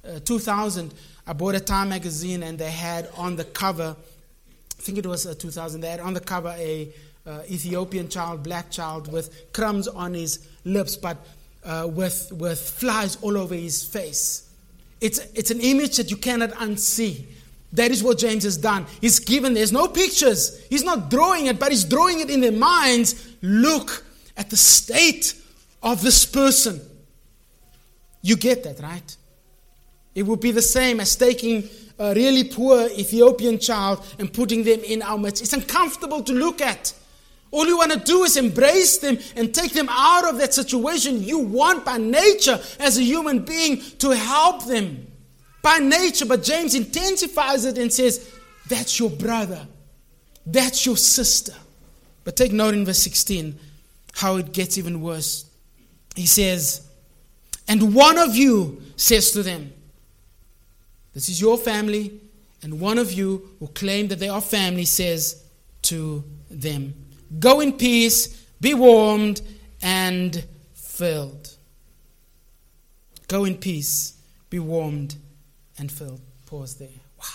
[0.08, 0.94] uh, 2000.
[1.26, 5.26] I bought a Time magazine and they had on the cover, I think it was
[5.28, 6.90] uh, 2000, they had on the cover a
[7.26, 11.18] uh, Ethiopian child, black child, with crumbs on his lips, but
[11.66, 14.50] uh, with, with flies all over his face.
[15.02, 17.26] It's, it's an image that you cannot unsee.
[17.78, 18.88] That is what James has done.
[19.02, 20.66] He's given, there's no pictures.
[20.68, 23.36] He's not drawing it, but he's drawing it in their minds.
[23.44, 24.04] Look
[24.36, 25.36] at the state
[25.84, 26.82] of this person.
[28.24, 29.16] You get that, right?
[30.16, 31.70] It would be the same as taking
[32.00, 35.44] a really poor Ethiopian child and putting them in our midst.
[35.44, 36.94] It's uncomfortable to look at.
[37.52, 41.24] All you want to do is embrace them and take them out of that situation.
[41.24, 45.07] You want, by nature, as a human being, to help them
[45.68, 48.34] by nature, but James intensifies it and says,
[48.70, 49.68] That's your brother,
[50.46, 51.54] that's your sister.
[52.24, 53.60] But take note in verse 16
[54.14, 55.44] how it gets even worse.
[56.16, 56.88] He says,
[57.68, 59.74] And one of you says to them,
[61.14, 62.18] This is your family,
[62.64, 65.44] and one of you who claim that they are family says
[65.82, 66.94] to them,
[67.40, 68.28] Go in peace,
[68.62, 69.42] be warmed
[69.82, 70.46] and
[70.76, 71.58] filled.
[73.28, 74.14] Go in peace,
[74.50, 75.18] be warmed
[75.78, 76.22] and filled.
[76.46, 76.88] Pause there.
[77.20, 77.26] Wow.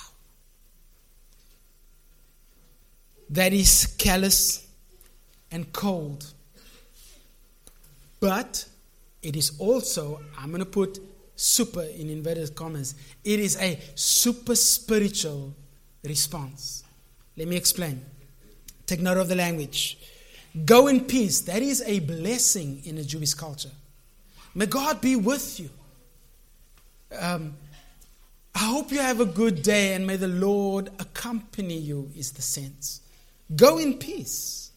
[3.30, 4.66] That is callous
[5.50, 6.32] and cold.
[8.20, 8.64] But
[9.22, 10.98] it is also, I'm going to put
[11.36, 15.54] super in inverted commas, it is a super spiritual
[16.04, 16.84] response.
[17.36, 18.04] Let me explain.
[18.86, 19.98] Take note of the language.
[20.64, 21.40] Go in peace.
[21.40, 23.70] That is a blessing in a Jewish culture.
[24.54, 25.70] May God be with you.
[27.18, 27.54] Um,
[28.54, 32.42] I hope you have a good day and may the Lord accompany you, is the
[32.42, 33.00] sense.
[33.54, 34.70] Go in peace.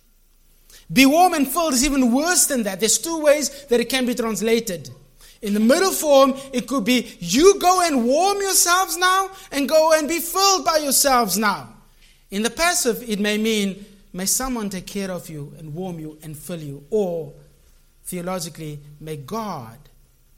[0.91, 2.79] Be warm and filled is even worse than that.
[2.79, 4.89] There's two ways that it can be translated.
[5.41, 9.93] In the middle form, it could be you go and warm yourselves now and go
[9.93, 11.69] and be filled by yourselves now.
[12.31, 16.17] In the passive, it may mean may someone take care of you and warm you
[16.23, 16.83] and fill you.
[16.89, 17.33] Or,
[18.05, 19.77] theologically, may God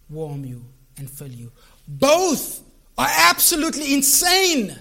[0.10, 0.64] warm you
[0.98, 1.52] and fill you.
[1.88, 2.64] Both
[2.98, 4.76] are absolutely insane.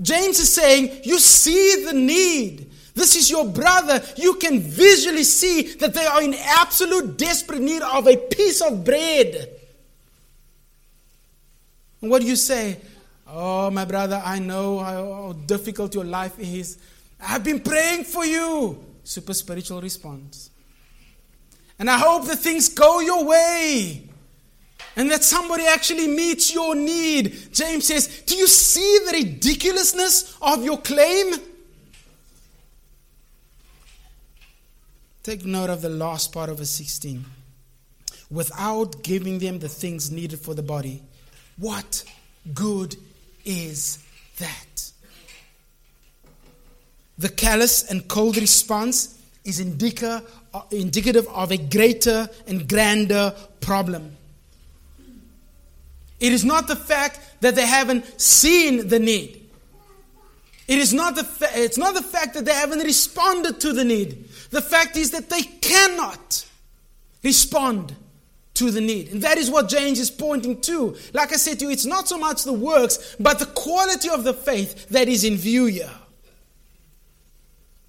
[0.00, 2.70] James is saying, You see the need.
[2.94, 4.02] This is your brother.
[4.16, 8.84] You can visually see that they are in absolute desperate need of a piece of
[8.84, 9.48] bread.
[12.02, 12.78] And what do you say?
[13.26, 16.78] Oh, my brother, I know how difficult your life is.
[17.20, 18.84] I've been praying for you.
[19.04, 20.50] Super spiritual response.
[21.78, 24.09] And I hope that things go your way
[24.96, 27.52] and that somebody actually meets your need.
[27.52, 31.34] James says, Do you see the ridiculousness of your claim?
[35.22, 37.24] Take note of the last part of verse 16.
[38.30, 41.02] Without giving them the things needed for the body,
[41.58, 42.04] what
[42.54, 42.96] good
[43.44, 43.98] is
[44.38, 44.90] that?
[47.18, 50.20] The callous and cold response is uh,
[50.70, 54.16] indicative of a greater and grander problem.
[56.20, 59.40] It is not the fact that they haven't seen the need.
[60.68, 63.84] It is not the fa- it's not the fact that they haven't responded to the
[63.84, 64.28] need.
[64.50, 66.46] The fact is that they cannot
[67.24, 67.96] respond
[68.54, 69.10] to the need.
[69.10, 70.94] And that is what James is pointing to.
[71.12, 74.22] Like I said to you, it's not so much the works, but the quality of
[74.22, 75.90] the faith that is in view here.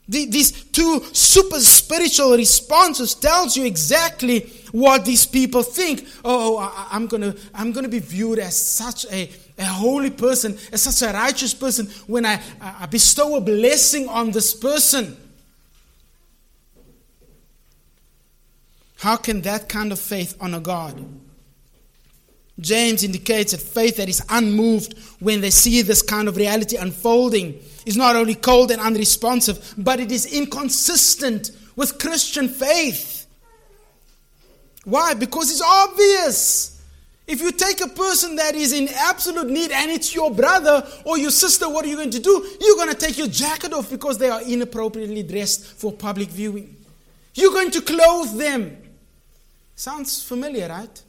[0.08, 4.40] These two super spiritual responses tells you exactly
[4.72, 6.08] what these people think.
[6.24, 10.82] Oh, oh I'm gonna, I'm gonna be viewed as such a, a holy person, as
[10.82, 15.18] such a righteous person when I, I bestow a blessing on this person.
[18.98, 21.04] How can that kind of faith honor God?
[22.60, 27.60] James indicates that faith that is unmoved when they see this kind of reality unfolding
[27.86, 33.21] is not only cold and unresponsive, but it is inconsistent with Christian faith.
[34.84, 35.14] Why?
[35.14, 36.82] Because it's obvious.
[37.28, 41.18] If you take a person that is in absolute need and it's your brother or
[41.18, 42.58] your sister, what are you going to do?
[42.60, 46.76] You're going to take your jacket off because they are inappropriately dressed for public viewing.
[47.34, 48.78] You're going to clothe them.
[49.76, 51.04] Sounds familiar, right?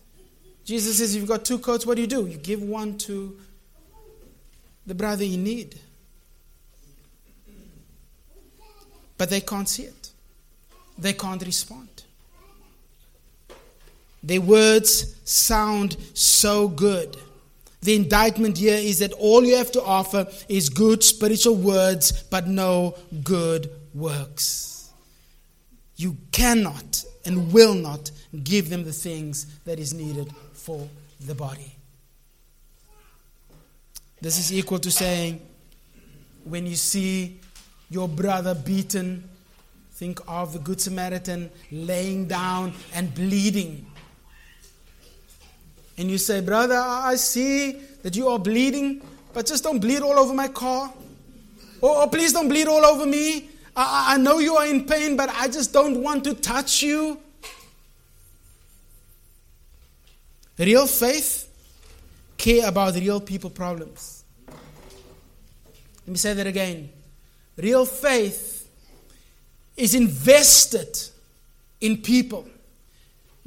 [0.64, 2.27] Jesus says, You've got two coats, what do you do?
[2.27, 3.37] You give one to
[4.87, 5.79] the brother in need.
[9.18, 10.11] But they can't see it,
[10.99, 11.89] they can't respond.
[14.23, 17.16] Their words sound so good.
[17.81, 22.47] The indictment here is that all you have to offer is good spiritual words, but
[22.47, 24.91] no good works.
[25.97, 28.11] You cannot and will not
[28.45, 30.89] give them the things that is needed for
[31.20, 31.75] the body.
[34.20, 35.41] This is equal to saying,
[36.45, 37.41] when you see
[37.91, 39.29] your brother beaten,
[39.93, 43.87] think of the Good Samaritan laying down and bleeding.
[45.99, 47.72] And you say, Brother, I see
[48.03, 50.93] that you are bleeding, but just don't bleed all over my car.
[51.80, 53.49] Or, or please don't bleed all over me.
[53.76, 57.18] I, I know you are in pain, but I just don't want to touch you.
[60.59, 61.49] Real faith
[62.36, 64.24] care about real people problems.
[66.07, 66.90] Let me say that again.
[67.57, 68.68] Real faith
[69.76, 70.99] is invested
[71.80, 72.47] in people.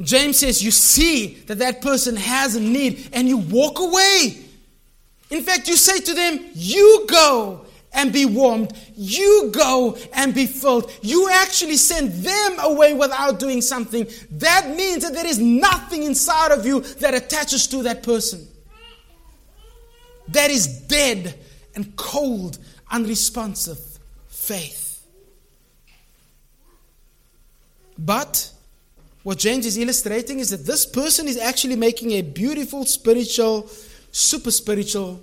[0.01, 4.37] James says you see that that person has a need and you walk away.
[5.29, 8.73] In fact, you say to them, You go and be warmed.
[8.95, 10.91] You go and be filled.
[11.01, 14.07] You actually send them away without doing something.
[14.31, 18.45] That means that there is nothing inside of you that attaches to that person.
[20.27, 21.39] That is dead
[21.73, 22.57] and cold,
[22.91, 23.79] unresponsive
[24.27, 25.05] faith.
[27.97, 28.51] But
[29.25, 33.67] what James is illustrating is that this person is actually making a beautiful spiritual,
[34.11, 35.19] super spiritual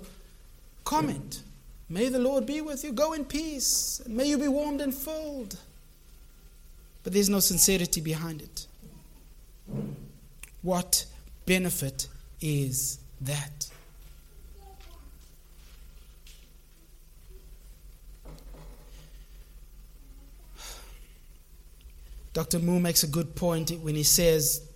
[0.83, 1.41] comment.
[1.87, 2.91] May the Lord be with you.
[2.91, 4.01] Go in peace.
[4.05, 5.57] May you be warmed and filled.
[7.01, 8.67] But there's no sincerity behind it.
[10.63, 11.05] What
[11.45, 12.09] benefit
[12.41, 13.69] is that?
[22.33, 22.59] Dr.
[22.59, 24.67] Moo makes a good point when he says,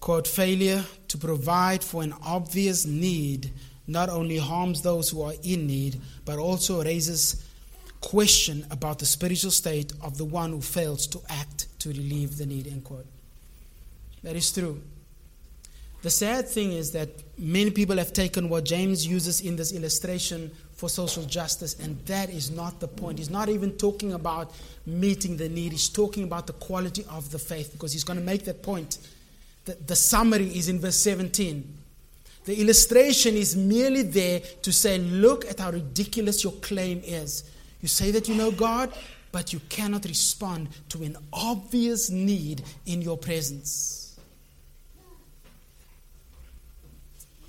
[0.00, 3.50] quote, failure to provide for an obvious need
[3.86, 7.44] not only harms those who are in need, but also raises
[8.00, 12.46] question about the spiritual state of the one who fails to act to relieve the
[12.46, 12.66] need.
[12.66, 13.06] End quote.
[14.22, 14.80] That is true.
[16.02, 17.08] The sad thing is that
[17.38, 20.50] many people have taken what James uses in this illustration
[20.84, 23.16] for social justice, and that is not the point.
[23.16, 24.52] He's not even talking about
[24.84, 28.24] meeting the need, he's talking about the quality of the faith because he's going to
[28.24, 28.98] make that point.
[29.64, 31.78] The, the summary is in verse 17.
[32.44, 37.44] The illustration is merely there to say, look at how ridiculous your claim is.
[37.80, 38.92] You say that you know God,
[39.32, 44.03] but you cannot respond to an obvious need in your presence.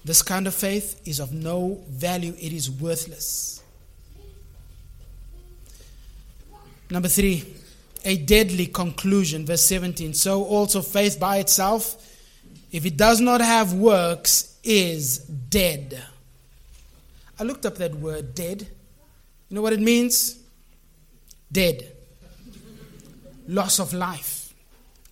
[0.06, 3.64] This kind of faith is of no value, it is worthless.
[6.92, 7.44] Number three,
[8.04, 10.14] a deadly conclusion, verse 17.
[10.14, 11.96] So also faith by itself,
[12.72, 16.04] if it does not have works, is dead.
[17.40, 18.62] I looked up that word dead.
[19.50, 20.38] You know what it means?
[21.52, 21.92] Dead.
[23.48, 24.54] Loss of life.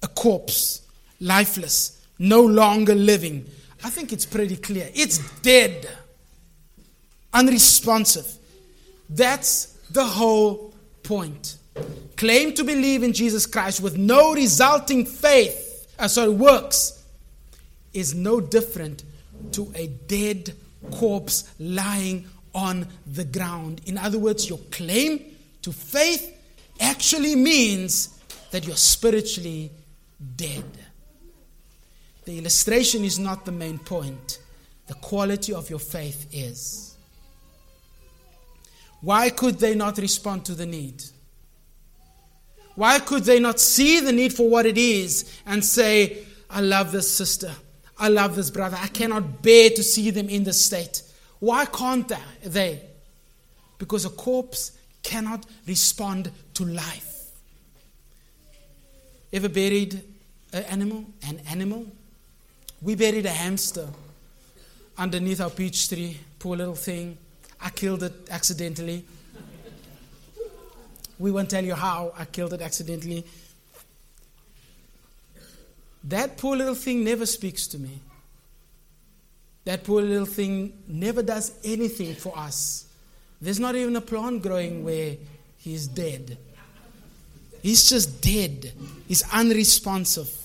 [0.03, 0.83] A corpse.
[1.19, 2.05] Lifeless.
[2.19, 3.49] No longer living.
[3.83, 4.89] I think it's pretty clear.
[4.93, 5.89] It's dead.
[7.33, 8.31] Unresponsive.
[9.09, 10.73] That's the whole
[11.03, 11.57] point.
[12.15, 17.03] Claim to believe in Jesus Christ with no resulting faith, uh, sorry, works,
[17.93, 19.03] is no different
[19.51, 20.53] to a dead
[20.91, 23.81] corpse lying on the ground.
[23.85, 26.37] In other words, your claim to faith
[26.79, 28.19] actually means
[28.51, 29.71] that you're spiritually
[30.35, 30.63] dead.
[32.25, 34.39] The illustration is not the main point,
[34.87, 36.95] the quality of your faith is.
[39.01, 41.03] Why could they not respond to the need?
[42.75, 46.91] Why could they not see the need for what it is and say, I love
[46.91, 47.51] this sister.
[47.99, 48.77] I love this brother.
[48.79, 51.03] I cannot bear to see them in this state.
[51.39, 52.11] Why can't
[52.43, 52.81] they?
[53.77, 54.71] Because a corpse
[55.03, 57.27] cannot respond to life.
[59.31, 60.01] Ever buried
[60.53, 61.05] an animal?
[61.27, 61.85] An animal?
[62.83, 63.87] We buried a hamster
[64.97, 66.19] underneath our peach tree.
[66.37, 67.17] Poor little thing.
[67.61, 69.05] I killed it accidentally.
[71.17, 73.25] We won't tell you how I killed it accidentally.
[76.03, 78.01] That poor little thing never speaks to me.
[79.63, 82.85] That poor little thing never does anything for us.
[83.41, 85.15] There's not even a plant growing where
[85.57, 86.37] he's dead.
[87.61, 88.73] He's just dead.
[89.07, 90.42] He's unresponsive.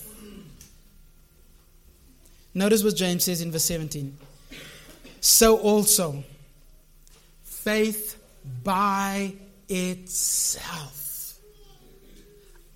[2.59, 4.19] Notice what James says in verse 17.
[5.21, 6.25] So also,
[7.45, 8.21] faith
[8.65, 9.35] by
[9.69, 11.39] itself,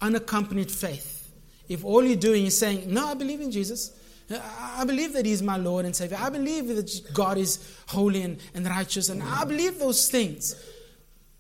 [0.01, 1.29] unaccompanied faith
[1.69, 3.91] if all you're doing is saying, No, I believe in Jesus.
[4.31, 6.17] I believe that He's my Lord and Savior.
[6.21, 7.59] I believe that God is
[7.89, 9.09] holy and, and righteous.
[9.09, 10.55] And I believe those things.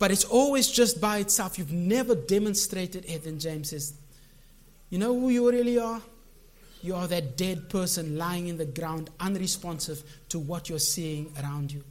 [0.00, 1.60] But it's always just by itself.
[1.60, 3.24] You've never demonstrated it.
[3.24, 3.94] And James says,
[4.90, 6.02] You know who you really are?
[6.82, 11.72] You are that dead person lying in the ground, unresponsive to what you're seeing around
[11.72, 11.84] you.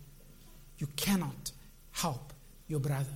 [0.77, 1.51] You cannot
[1.91, 2.33] help
[2.67, 3.15] your brother.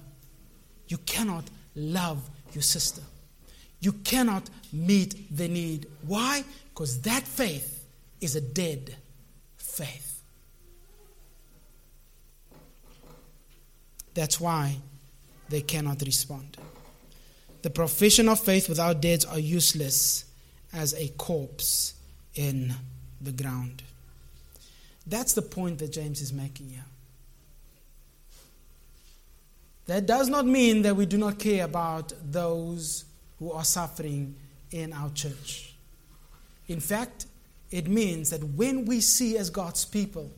[0.88, 1.44] You cannot
[1.76, 3.02] love your sister.
[3.82, 5.88] You cannot meet the need.
[6.08, 6.44] Why?
[6.70, 7.86] Because that faith
[8.22, 8.96] is a dead
[9.58, 10.22] faith.
[14.14, 14.78] That's why
[15.50, 16.58] they cannot respond.
[17.64, 20.25] The profession of faith without deeds are useless
[20.76, 21.94] as a corpse
[22.36, 22.74] in
[23.22, 23.82] the ground.
[25.08, 26.86] That's the point that James is making here.
[29.88, 33.06] That does not mean that we do not care about those
[33.40, 34.36] who are suffering
[34.72, 35.76] in our church.
[36.68, 37.28] In fact,
[37.72, 40.32] it means that when we see as God's people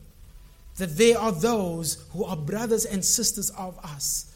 [0.76, 4.36] that there are those who are brothers and sisters of us,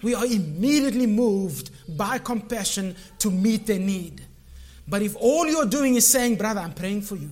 [0.00, 4.22] we are immediately moved by compassion to meet their need.
[4.88, 7.30] But if all you're doing is saying, Brother, I'm praying for you,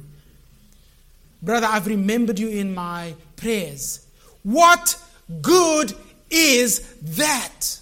[1.43, 4.07] Brother, I've remembered you in my prayers,
[4.43, 5.01] what
[5.41, 5.95] good
[6.31, 7.81] is that?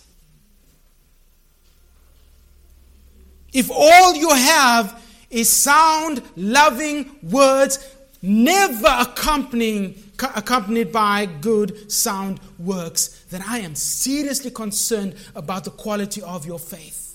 [3.53, 7.79] If all you have is sound, loving words,
[8.21, 10.03] never accompanying,
[10.35, 16.59] accompanied by good, sound works, then I am seriously concerned about the quality of your
[16.59, 17.14] faith.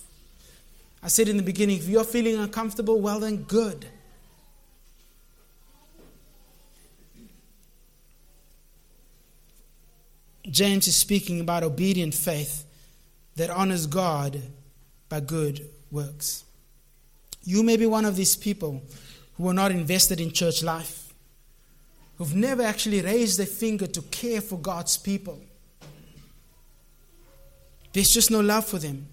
[1.02, 3.86] I said in the beginning, if you're feeling uncomfortable, well, then good.
[10.50, 12.66] James is speaking about obedient faith
[13.36, 14.42] that honors God
[15.08, 16.44] by good works.
[17.44, 18.82] You may be one of these people
[19.38, 21.14] who are not invested in church life,
[22.18, 25.40] who've never actually raised a finger to care for God's people.
[27.94, 29.08] There's just no love for them.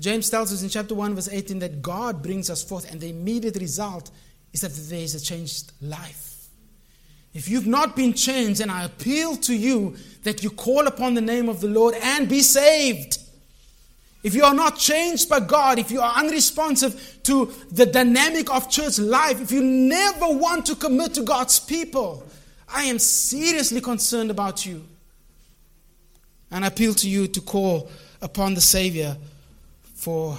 [0.00, 3.10] James tells us in chapter 1, verse 18, that God brings us forth, and the
[3.10, 4.10] immediate result
[4.52, 6.48] is that there is a changed life.
[7.34, 11.20] If you've not been changed, and I appeal to you that you call upon the
[11.20, 13.18] name of the Lord and be saved.
[14.22, 18.70] If you are not changed by God, if you are unresponsive to the dynamic of
[18.70, 22.26] church life, if you never want to commit to God's people,
[22.68, 24.84] I am seriously concerned about you.
[26.50, 27.90] And I appeal to you to call
[28.20, 29.16] upon the Savior
[30.00, 30.38] for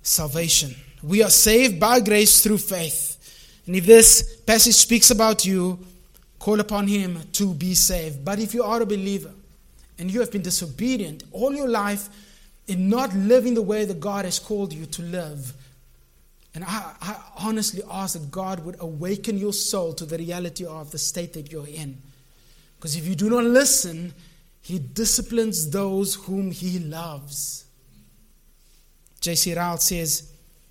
[0.00, 0.74] salvation.
[1.02, 3.18] We are saved by grace through faith.
[3.66, 5.78] And if this passage speaks about you,
[6.38, 8.24] call upon Him to be saved.
[8.24, 9.32] But if you are a believer
[9.98, 12.08] and you have been disobedient all your life
[12.68, 15.52] in not living the way that God has called you to live,
[16.54, 20.90] and I, I honestly ask that God would awaken your soul to the reality of
[20.90, 21.98] the state that you're in.
[22.76, 24.14] Because if you do not listen,
[24.62, 27.66] He disciplines those whom He loves.
[29.22, 29.54] J.C.
[29.54, 30.30] Ryle says,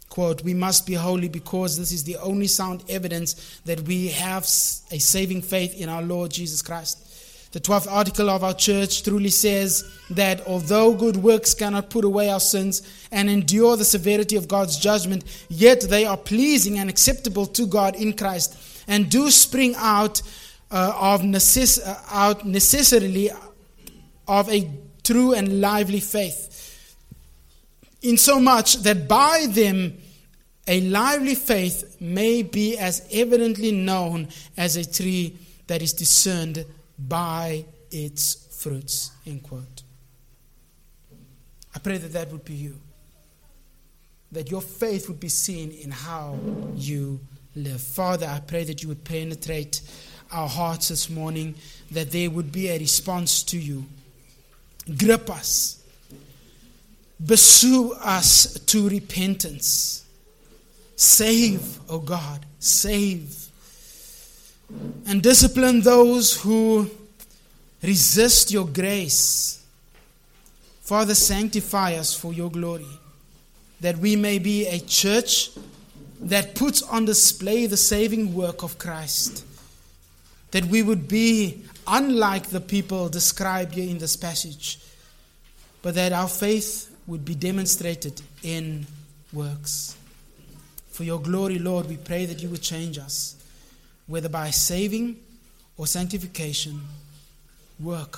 [0.10, 4.44] quote, we must be holy because this is the only sound evidence that we have
[4.44, 7.08] a saving faith in our Lord Jesus Christ.
[7.54, 12.30] The 12th article of our church truly says that although good works cannot put away
[12.30, 17.46] our sins and endure the severity of God's judgment, yet they are pleasing and acceptable
[17.48, 20.22] to God in Christ and do spring out
[20.72, 23.32] uh, of necess- uh, out necessarily
[24.28, 24.70] of a
[25.04, 26.51] true and lively faith.
[28.02, 29.98] In so much that by them
[30.68, 34.28] a lively faith may be as evidently known
[34.58, 35.38] as a tree
[35.68, 36.66] that is discerned
[36.98, 39.12] by its fruits.
[39.26, 39.84] End quote.
[41.74, 42.80] I pray that that would be you.
[44.32, 46.38] That your faith would be seen in how
[46.76, 47.20] you
[47.56, 47.82] live.
[47.82, 49.82] Father, I pray that you would penetrate
[50.32, 51.56] our hearts this morning,
[51.92, 53.86] that there would be a response to you.
[54.98, 55.81] Grip us,
[57.28, 60.06] pursue us to repentance.
[60.96, 63.42] Save, O oh God, save
[65.08, 66.90] and discipline those who
[67.82, 69.66] resist your grace.
[70.82, 72.86] Father, sanctify us for your glory,
[73.80, 75.52] that we may be a church
[76.22, 79.46] that puts on display the saving work of Christ,
[80.52, 84.80] that we would be unlike the people described here in this passage,
[85.82, 88.86] but that our faith would be demonstrated in
[89.34, 89.96] works.
[90.90, 93.36] For your glory, Lord, we pray that you would change us
[94.08, 95.16] whether by saving
[95.78, 96.82] or sanctification,
[97.80, 98.18] work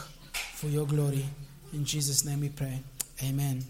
[0.55, 1.23] for your glory.
[1.71, 2.79] In Jesus' name we pray.
[3.23, 3.63] Amen.